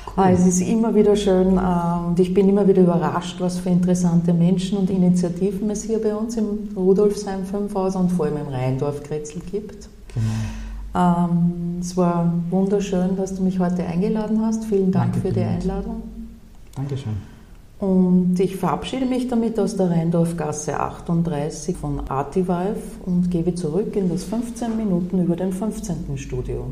Cool. 0.06 0.24
Ah, 0.24 0.30
es 0.30 0.46
ist 0.46 0.60
immer 0.60 0.94
wieder 0.94 1.16
schön 1.16 1.56
äh, 1.56 2.06
und 2.06 2.20
ich 2.20 2.32
bin 2.32 2.48
immer 2.48 2.66
wieder 2.68 2.82
überrascht, 2.82 3.40
was 3.40 3.58
für 3.58 3.70
interessante 3.70 4.32
Menschen 4.32 4.78
und 4.78 4.90
Initiativen 4.90 5.70
es 5.70 5.84
hier 5.84 6.00
bei 6.00 6.14
uns 6.14 6.36
im 6.36 6.68
Rudolfsheim 6.76 7.44
5000 7.44 8.04
und 8.04 8.10
vor 8.10 8.26
allem 8.26 8.36
im 8.36 8.48
Rheindorf-Kretzel 8.48 9.40
gibt. 9.50 9.88
Genau. 10.14 10.26
Ähm, 10.94 11.78
es 11.80 11.96
war 11.96 12.32
wunderschön, 12.50 13.16
dass 13.16 13.34
du 13.34 13.42
mich 13.42 13.58
heute 13.58 13.84
eingeladen 13.84 14.40
hast. 14.44 14.64
Vielen 14.64 14.92
Dank 14.92 15.14
Danke 15.14 15.28
für 15.28 15.34
die 15.34 15.42
Einladung. 15.42 16.02
Dankeschön. 16.76 17.33
Und 17.84 18.40
ich 18.40 18.56
verabschiede 18.56 19.04
mich 19.04 19.28
damit 19.28 19.60
aus 19.60 19.76
der 19.76 19.90
Rheindorfgasse 19.90 20.80
38 20.80 21.76
von 21.76 22.08
Artivive 22.08 22.80
und 23.04 23.30
gebe 23.30 23.54
zurück 23.54 23.94
in 23.94 24.08
das 24.08 24.24
15 24.24 24.74
Minuten 24.74 25.22
über 25.22 25.36
den 25.36 25.52
15. 25.52 26.16
Studio. 26.16 26.64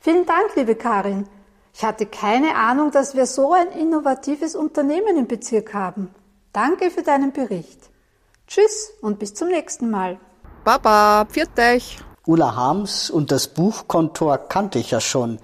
Vielen 0.00 0.24
Dank, 0.24 0.56
liebe 0.56 0.74
Karin. 0.74 1.26
Ich 1.74 1.84
hatte 1.84 2.06
keine 2.06 2.54
Ahnung, 2.54 2.90
dass 2.92 3.14
wir 3.14 3.26
so 3.26 3.52
ein 3.52 3.78
innovatives 3.78 4.54
Unternehmen 4.54 5.18
im 5.18 5.26
Bezirk 5.26 5.74
haben. 5.74 6.08
Danke 6.54 6.90
für 6.90 7.02
deinen 7.02 7.32
Bericht. 7.34 7.90
Tschüss 8.46 8.94
und 9.02 9.18
bis 9.18 9.34
zum 9.34 9.48
nächsten 9.48 9.90
Mal. 9.90 10.18
Baba, 10.64 11.26
pfiat 11.26 11.58
euch. 11.58 11.98
Ulla 12.24 12.56
Harms 12.56 13.10
und 13.10 13.30
das 13.30 13.48
Buchkontor 13.48 14.38
kannte 14.38 14.78
ich 14.78 14.92
ja 14.92 15.02
schon. 15.02 15.40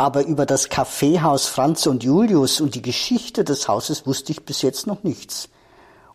Aber 0.00 0.24
über 0.24 0.46
das 0.46 0.70
Kaffeehaus 0.70 1.46
Franz 1.46 1.86
und 1.86 2.02
Julius 2.02 2.62
und 2.62 2.74
die 2.74 2.80
Geschichte 2.80 3.44
des 3.44 3.68
Hauses 3.68 4.06
wusste 4.06 4.32
ich 4.32 4.46
bis 4.46 4.62
jetzt 4.62 4.86
noch 4.86 5.02
nichts. 5.02 5.50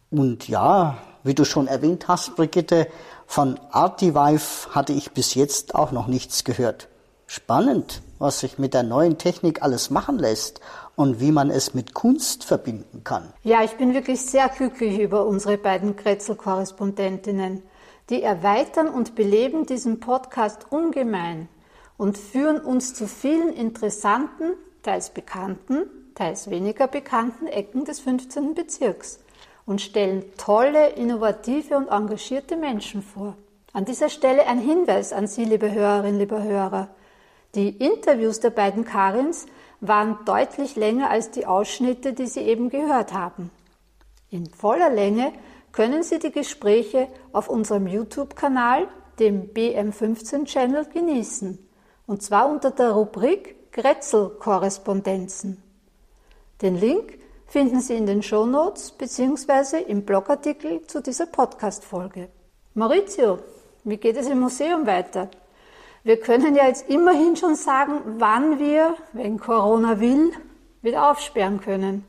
Und 0.09 0.47
ja, 0.47 0.97
wie 1.23 1.35
du 1.35 1.45
schon 1.45 1.67
erwähnt 1.67 2.07
hast, 2.07 2.35
Brigitte, 2.35 2.87
von 3.27 3.59
Artivive 3.69 4.71
hatte 4.71 4.91
ich 4.91 5.11
bis 5.11 5.35
jetzt 5.35 5.75
auch 5.75 5.91
noch 5.91 6.07
nichts 6.07 6.43
gehört. 6.43 6.87
Spannend, 7.27 8.01
was 8.17 8.39
sich 8.39 8.57
mit 8.57 8.73
der 8.73 8.81
neuen 8.81 9.19
Technik 9.19 9.61
alles 9.61 9.91
machen 9.91 10.17
lässt 10.17 10.61
und 10.95 11.19
wie 11.19 11.31
man 11.31 11.51
es 11.51 11.75
mit 11.75 11.93
Kunst 11.93 12.43
verbinden 12.43 13.03
kann. 13.03 13.33
Ja, 13.43 13.63
ich 13.63 13.77
bin 13.77 13.93
wirklich 13.93 14.25
sehr 14.25 14.49
glücklich 14.49 14.97
über 14.97 15.27
unsere 15.27 15.59
beiden 15.59 15.95
Kretzel-Korrespondentinnen. 15.95 17.61
Die 18.09 18.23
erweitern 18.23 18.87
und 18.87 19.13
beleben 19.13 19.67
diesen 19.67 19.99
Podcast 19.99 20.71
ungemein 20.71 21.49
und 21.97 22.17
führen 22.17 22.59
uns 22.59 22.93
zu 22.93 23.07
vielen 23.07 23.53
interessanten, 23.53 24.53
teils 24.83 25.09
bekannten, 25.09 25.83
teils 26.15 26.49
weniger 26.49 26.87
bekannten 26.87 27.47
Ecken 27.47 27.85
des 27.85 27.99
15. 27.99 28.53
Bezirks. 28.53 29.19
und 29.65 29.81
stellen 29.81 30.23
tolle, 30.37 30.89
innovative 30.89 31.75
und 31.75 31.87
engagierte 31.87 32.55
Menschen 32.55 33.01
vor. 33.01 33.35
An 33.73 33.83
dieser 33.83 34.09
Stelle 34.09 34.45
ein 34.47 34.59
Hinweis 34.59 35.11
an 35.11 35.27
Sie, 35.27 35.43
liebe 35.43 35.71
Hörerinnen, 35.71 36.19
liebe 36.19 36.41
Hörer. 36.41 36.89
Die 37.55 37.69
Interviews 37.69 38.39
der 38.39 38.51
beiden 38.51 38.85
Karins 38.85 39.47
waren 39.81 40.19
deutlich 40.25 40.75
länger 40.75 41.09
als 41.09 41.31
die 41.31 41.45
Ausschnitte, 41.45 42.13
die 42.13 42.27
Sie 42.27 42.41
eben 42.41 42.69
gehört 42.69 43.13
haben. 43.13 43.49
In 44.29 44.45
voller 44.49 44.89
Länge 44.89 45.33
können 45.71 46.03
Sie 46.03 46.19
die 46.19 46.31
Gespräche 46.31 47.07
auf 47.33 47.49
unserem 47.49 47.87
YouTube-Kanal, 47.87 48.87
dem 49.19 49.53
BM15-Channel, 49.53 50.85
genießen. 50.93 51.64
Und 52.07 52.21
zwar 52.21 52.49
unter 52.49 52.71
der 52.71 52.91
Rubrik 52.91 53.71
Grätzl-Korrespondenzen. 53.71 55.61
Den 56.61 56.79
Link 56.79 57.19
finden 57.47 57.81
Sie 57.81 57.95
in 57.95 58.05
den 58.05 58.23
Shownotes 58.23 58.91
bzw. 58.91 59.81
im 59.81 60.05
Blogartikel 60.05 60.85
zu 60.87 61.01
dieser 61.01 61.25
Podcast-Folge. 61.25 62.29
Maurizio, 62.73 63.39
wie 63.83 63.97
geht 63.97 64.17
es 64.17 64.27
im 64.27 64.39
Museum 64.39 64.85
weiter? 64.85 65.29
Wir 66.03 66.19
können 66.19 66.55
ja 66.55 66.67
jetzt 66.67 66.87
immerhin 66.89 67.35
schon 67.35 67.55
sagen, 67.55 68.01
wann 68.17 68.59
wir, 68.59 68.95
wenn 69.13 69.39
Corona 69.39 69.99
will, 69.99 70.31
wieder 70.81 71.09
aufsperren 71.09 71.59
können. 71.59 72.05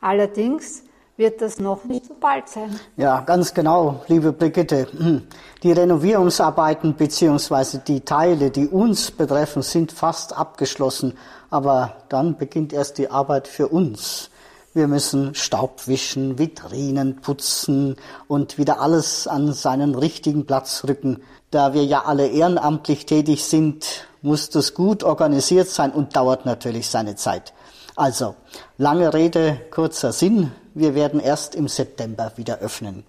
Allerdings 0.00 0.84
wird 1.20 1.42
das 1.42 1.60
noch 1.60 1.84
nicht 1.84 2.06
so 2.06 2.16
bald 2.18 2.48
sein. 2.48 2.80
Ja, 2.96 3.20
ganz 3.20 3.54
genau, 3.54 4.02
liebe 4.08 4.32
Brigitte. 4.32 4.88
Hm. 4.90 5.22
Die 5.62 5.70
Renovierungsarbeiten 5.70 6.94
bzw. 6.94 7.78
die 7.86 8.00
Teile, 8.00 8.50
die 8.50 8.66
uns 8.66 9.10
betreffen, 9.10 9.62
sind 9.62 9.92
fast 9.92 10.36
abgeschlossen. 10.36 11.16
Aber 11.50 11.92
dann 12.08 12.38
beginnt 12.38 12.72
erst 12.72 12.96
die 12.96 13.10
Arbeit 13.10 13.46
für 13.46 13.68
uns. 13.68 14.30
Wir 14.72 14.88
müssen 14.88 15.34
Staub 15.34 15.86
wischen, 15.86 16.38
Vitrinen 16.38 17.20
putzen 17.20 17.96
und 18.26 18.56
wieder 18.56 18.80
alles 18.80 19.26
an 19.26 19.52
seinen 19.52 19.94
richtigen 19.94 20.46
Platz 20.46 20.84
rücken. 20.88 21.22
Da 21.50 21.74
wir 21.74 21.84
ja 21.84 22.04
alle 22.06 22.28
ehrenamtlich 22.28 23.04
tätig 23.04 23.44
sind, 23.44 24.06
muss 24.22 24.48
das 24.48 24.72
gut 24.74 25.02
organisiert 25.02 25.68
sein 25.68 25.90
und 25.92 26.16
dauert 26.16 26.46
natürlich 26.46 26.88
seine 26.88 27.16
Zeit. 27.16 27.52
Also, 27.96 28.36
lange 28.78 29.12
Rede, 29.12 29.60
kurzer 29.70 30.12
Sinn. 30.12 30.52
Wir 30.74 30.94
werden 30.94 31.20
erst 31.20 31.54
im 31.54 31.68
September 31.68 32.32
wieder 32.36 32.58
öffnen. 32.58 33.04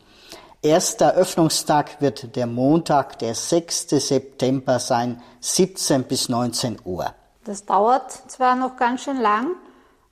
Erster 0.61 1.13
Öffnungstag 1.13 2.01
wird 2.01 2.35
der 2.35 2.45
Montag, 2.45 3.19
der 3.19 3.33
6. 3.33 3.89
September 3.89 4.79
sein, 4.79 5.21
17 5.39 6.03
bis 6.03 6.29
19 6.29 6.79
Uhr. 6.85 7.13
Das 7.45 7.65
dauert 7.65 8.11
zwar 8.27 8.55
noch 8.55 8.77
ganz 8.77 9.03
schön 9.03 9.19
lang, 9.19 9.55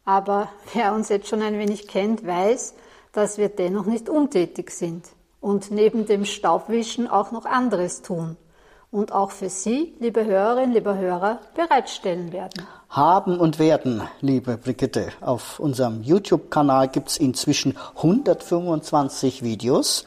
aber 0.05 0.49
wer 0.73 0.93
uns 0.93 1.09
jetzt 1.09 1.27
schon 1.27 1.41
ein 1.41 1.59
wenig 1.59 1.87
kennt, 1.87 2.25
weiß, 2.25 2.73
dass 3.11 3.37
wir 3.37 3.49
dennoch 3.49 3.85
nicht 3.85 4.09
untätig 4.09 4.71
sind 4.71 5.05
und 5.39 5.71
neben 5.71 6.05
dem 6.05 6.25
Staubwischen 6.25 7.07
auch 7.07 7.31
noch 7.31 7.45
anderes 7.45 8.01
tun 8.01 8.37
und 8.91 9.11
auch 9.11 9.31
für 9.31 9.49
Sie, 9.49 9.93
liebe 9.99 10.25
Hörerinnen, 10.25 10.73
liebe 10.73 10.97
Hörer, 10.97 11.39
bereitstellen 11.55 12.31
werden. 12.31 12.65
Haben 12.89 13.39
und 13.39 13.59
werden, 13.59 14.01
liebe 14.21 14.57
Brigitte. 14.57 15.09
Auf 15.21 15.59
unserem 15.59 16.01
YouTube-Kanal 16.01 16.87
gibt 16.87 17.09
es 17.09 17.17
inzwischen 17.17 17.77
125 17.97 19.43
Videos. 19.43 20.05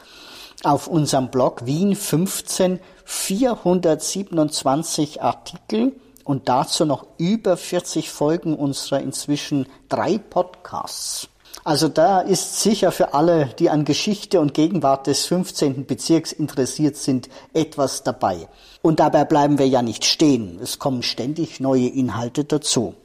Auf 0.63 0.87
unserem 0.87 1.29
Blog 1.29 1.65
Wien 1.65 1.95
15 1.95 2.79
427 3.05 5.21
Artikel 5.21 5.93
und 6.23 6.49
dazu 6.49 6.85
noch 6.85 7.05
über 7.17 7.57
40 7.57 8.09
Folgen 8.09 8.55
unserer 8.55 9.01
inzwischen 9.01 9.67
drei 9.89 10.17
Podcasts. 10.17 11.27
Also 11.65 11.87
da 11.87 12.19
ist 12.19 12.61
sicher 12.61 12.91
für 12.91 13.13
alle, 13.13 13.45
die 13.57 13.69
an 13.69 13.85
Geschichte 13.85 14.41
und 14.41 14.53
Gegenwart 14.53 15.07
des 15.07 15.25
15. 15.27 15.85
Bezirks 15.85 16.33
interessiert 16.33 16.97
sind, 16.97 17.29
etwas 17.53 18.03
dabei. 18.03 18.49
Und 18.81 18.99
dabei 18.99 19.23
bleiben 19.23 19.57
wir 19.57 19.67
ja 19.67 19.81
nicht 19.81 20.03
stehen. 20.03 20.59
Es 20.61 20.77
kommen 20.77 21.03
ständig 21.03 21.61
neue 21.61 21.87
Inhalte 21.87 22.43
dazu. 22.43 22.95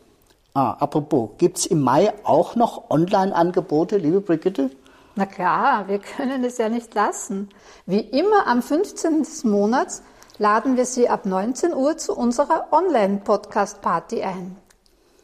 Ah, 0.54 0.72
apropos, 0.72 1.30
gibt's 1.38 1.66
im 1.66 1.82
Mai 1.82 2.12
auch 2.24 2.56
noch 2.56 2.90
Online-Angebote, 2.90 3.96
liebe 3.96 4.20
Brigitte? 4.20 4.70
Na 5.14 5.26
klar, 5.26 5.86
wir 5.86 6.00
können 6.00 6.42
es 6.42 6.58
ja 6.58 6.68
nicht 6.68 6.92
lassen. 6.94 7.50
Wie 7.86 8.00
immer 8.00 8.48
am 8.48 8.60
15. 8.60 9.22
des 9.22 9.44
Monats 9.44 10.02
laden 10.38 10.76
wir 10.76 10.84
Sie 10.84 11.08
ab 11.08 11.26
19 11.26 11.74
Uhr 11.74 11.96
zu 11.96 12.16
unserer 12.16 12.72
Online-Podcast-Party 12.72 14.22
ein. 14.22 14.56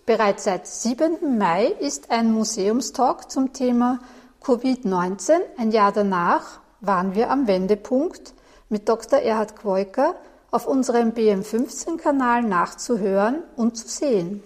Bereits 0.06 0.44
seit 0.44 0.66
7. 0.66 1.38
Mai 1.38 1.68
ist 1.80 2.10
ein 2.10 2.30
Museumstalk 2.30 3.30
zum 3.30 3.54
Thema 3.54 4.00
Covid-19. 4.42 5.32
Ein 5.56 5.70
Jahr 5.70 5.92
danach 5.92 6.60
waren 6.82 7.14
wir 7.14 7.30
am 7.30 7.46
Wendepunkt 7.46 8.34
mit 8.68 8.86
Dr. 8.86 9.20
Erhard 9.20 9.56
Quoiker 9.56 10.14
auf 10.50 10.66
unserem 10.66 11.12
BM15-Kanal 11.12 12.42
nachzuhören 12.42 13.42
und 13.56 13.78
zu 13.78 13.88
sehen. 13.88 14.42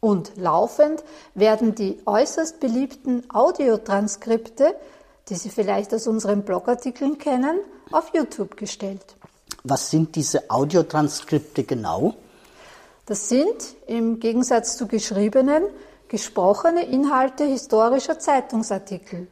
Und 0.00 0.32
laufend 0.36 1.02
werden 1.34 1.74
die 1.74 2.02
äußerst 2.04 2.60
beliebten 2.60 3.24
Audiotranskripte, 3.32 4.74
die 5.30 5.36
Sie 5.36 5.48
vielleicht 5.48 5.94
aus 5.94 6.06
unseren 6.06 6.42
Blogartikeln 6.42 7.16
kennen, 7.16 7.60
auf 7.92 8.12
YouTube 8.12 8.58
gestellt. 8.58 9.16
Was 9.64 9.90
sind 9.90 10.16
diese 10.16 10.50
Audiotranskripte 10.50 11.64
genau? 11.64 12.14
Das 13.08 13.30
sind 13.30 13.74
im 13.86 14.20
Gegensatz 14.20 14.76
zu 14.76 14.86
geschriebenen 14.86 15.64
gesprochene 16.08 16.84
Inhalte 16.84 17.44
historischer 17.44 18.18
Zeitungsartikel. 18.18 19.28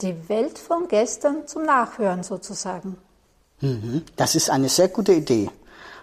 Die 0.00 0.28
Welt 0.28 0.56
von 0.56 0.86
gestern 0.86 1.48
zum 1.48 1.64
Nachhören 1.64 2.22
sozusagen. 2.22 2.96
Mhm. 3.60 4.02
Das 4.14 4.36
ist 4.36 4.50
eine 4.50 4.68
sehr 4.68 4.86
gute 4.86 5.14
Idee. 5.14 5.50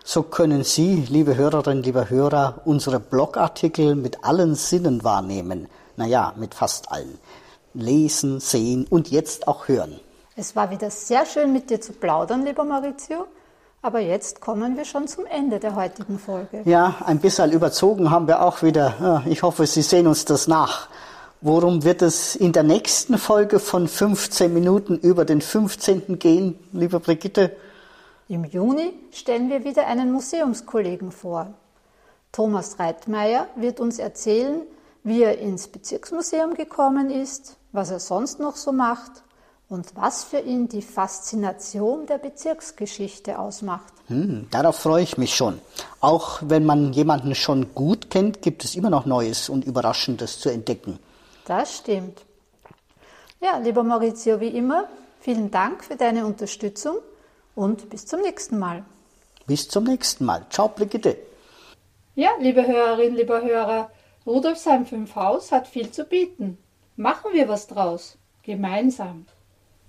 So 0.03 0.23
können 0.23 0.65
Sie, 0.65 1.05
liebe 1.09 1.37
Hörerinnen, 1.37 1.83
liebe 1.83 2.09
Hörer, 2.09 2.61
unsere 2.65 2.99
Blogartikel 2.99 3.95
mit 3.95 4.25
allen 4.25 4.55
Sinnen 4.55 5.05
wahrnehmen. 5.05 5.69
Naja, 5.95 6.33
mit 6.35 6.53
fast 6.53 6.91
allen. 6.91 7.17
Lesen, 7.73 8.41
sehen 8.41 8.87
und 8.89 9.09
jetzt 9.09 9.47
auch 9.47 9.69
hören. 9.69 10.01
Es 10.35 10.53
war 10.53 10.69
wieder 10.69 10.91
sehr 10.91 11.25
schön 11.25 11.53
mit 11.53 11.69
dir 11.69 11.79
zu 11.79 11.93
plaudern, 11.93 12.43
lieber 12.43 12.65
Maurizio. 12.65 13.27
Aber 13.85 13.99
jetzt 13.99 14.41
kommen 14.41 14.77
wir 14.77 14.83
schon 14.83 15.07
zum 15.07 15.27
Ende 15.27 15.59
der 15.59 15.75
heutigen 15.75 16.17
Folge. 16.17 16.63
Ja, 16.65 16.95
ein 17.05 17.19
bisschen 17.19 17.51
überzogen 17.51 18.09
haben 18.09 18.27
wir 18.27 18.41
auch 18.41 18.63
wieder. 18.63 19.21
Ich 19.27 19.43
hoffe, 19.43 19.67
Sie 19.67 19.83
sehen 19.83 20.07
uns 20.07 20.25
das 20.25 20.47
nach. 20.47 20.89
Worum 21.41 21.83
wird 21.83 22.01
es 22.01 22.35
in 22.35 22.51
der 22.51 22.63
nächsten 22.63 23.19
Folge 23.19 23.59
von 23.59 23.87
15 23.87 24.51
Minuten 24.51 24.97
über 24.97 25.23
den 25.23 25.39
15. 25.39 26.17
gehen, 26.17 26.57
liebe 26.71 26.99
Brigitte? 26.99 27.55
Im 28.27 28.45
Juni 28.45 28.91
stellen 29.11 29.51
wir 29.51 29.63
wieder 29.63 29.85
einen 29.85 30.11
Museumskollegen 30.11 31.11
vor. 31.11 31.53
Thomas 32.31 32.79
Reitmeier 32.79 33.45
wird 33.55 33.79
uns 33.79 33.99
erzählen, 33.99 34.61
wie 35.03 35.21
er 35.21 35.37
ins 35.37 35.67
Bezirksmuseum 35.67 36.55
gekommen 36.55 37.11
ist, 37.11 37.57
was 37.71 37.91
er 37.91 37.99
sonst 37.99 38.39
noch 38.39 38.55
so 38.55 38.71
macht 38.71 39.24
und 39.69 39.95
was 39.95 40.23
für 40.23 40.39
ihn 40.39 40.67
die 40.67 40.81
Faszination 40.81 42.05
der 42.05 42.17
Bezirksgeschichte 42.17 43.39
ausmacht. 43.39 43.93
Hm, 44.07 44.47
darauf 44.51 44.77
freue 44.77 45.03
ich 45.03 45.17
mich 45.17 45.35
schon. 45.35 45.59
Auch 45.99 46.41
wenn 46.43 46.65
man 46.65 46.93
jemanden 46.93 47.33
schon 47.33 47.73
gut 47.73 48.09
kennt, 48.11 48.41
gibt 48.41 48.63
es 48.63 48.75
immer 48.75 48.89
noch 48.89 49.05
Neues 49.05 49.49
und 49.49 49.65
Überraschendes 49.65 50.39
zu 50.39 50.49
entdecken. 50.49 50.99
Das 51.45 51.77
stimmt. 51.77 52.21
Ja, 53.41 53.57
lieber 53.57 53.83
Maurizio, 53.83 54.39
wie 54.39 54.49
immer, 54.49 54.85
vielen 55.19 55.51
Dank 55.51 55.83
für 55.83 55.95
deine 55.95 56.25
Unterstützung 56.25 56.97
und 57.55 57.89
bis 57.89 58.05
zum 58.05 58.21
nächsten 58.21 58.59
Mal. 58.59 58.85
Bis 59.47 59.67
zum 59.67 59.83
nächsten 59.83 60.25
Mal. 60.25 60.45
Ciao, 60.49 60.69
Brigitte. 60.69 61.17
Ja, 62.15 62.29
liebe 62.39 62.65
Hörerinnen, 62.65 63.15
lieber 63.15 63.41
Hörer, 63.41 63.91
Rudolfsheim 64.25 64.85
5 64.85 65.15
Haus 65.15 65.51
hat 65.51 65.67
viel 65.67 65.91
zu 65.91 66.05
bieten. 66.05 66.57
Machen 66.95 67.31
wir 67.33 67.47
was 67.47 67.67
draus. 67.67 68.17
Gemeinsam. 68.41 69.25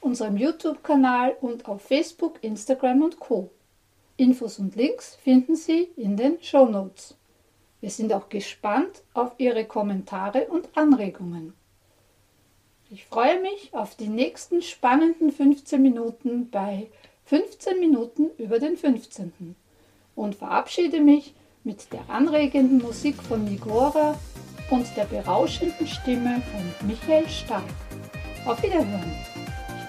unserem 0.00 0.36
YouTube-Kanal 0.36 1.36
und 1.40 1.68
auf 1.68 1.82
Facebook, 1.82 2.42
Instagram 2.42 3.02
und 3.02 3.20
Co. 3.20 3.50
Infos 4.16 4.58
und 4.58 4.76
Links 4.76 5.16
finden 5.16 5.56
Sie 5.56 5.88
in 5.96 6.16
den 6.16 6.42
Show 6.42 6.66
Notes. 6.66 7.16
Wir 7.80 7.90
sind 7.90 8.12
auch 8.12 8.28
gespannt 8.28 9.02
auf 9.14 9.32
Ihre 9.38 9.64
Kommentare 9.64 10.46
und 10.48 10.68
Anregungen. 10.76 11.54
Ich 12.90 13.06
freue 13.06 13.40
mich 13.40 13.72
auf 13.72 13.94
die 13.94 14.08
nächsten 14.08 14.62
spannenden 14.62 15.30
15 15.30 15.80
Minuten 15.80 16.50
bei 16.50 16.88
15 17.26 17.78
Minuten 17.78 18.30
über 18.36 18.58
den 18.58 18.76
15. 18.76 19.54
und 20.16 20.34
verabschiede 20.34 21.00
mich 21.00 21.32
mit 21.62 21.92
der 21.92 22.08
anregenden 22.10 22.78
Musik 22.78 23.22
von 23.22 23.44
Nigora 23.44 24.18
und 24.70 24.86
der 24.96 25.04
berauschenden 25.04 25.86
Stimme 25.86 26.42
von 26.50 26.88
Michael 26.88 27.28
Stark. 27.28 27.62
Auf 28.44 28.62
Wiederhören. 28.62 29.29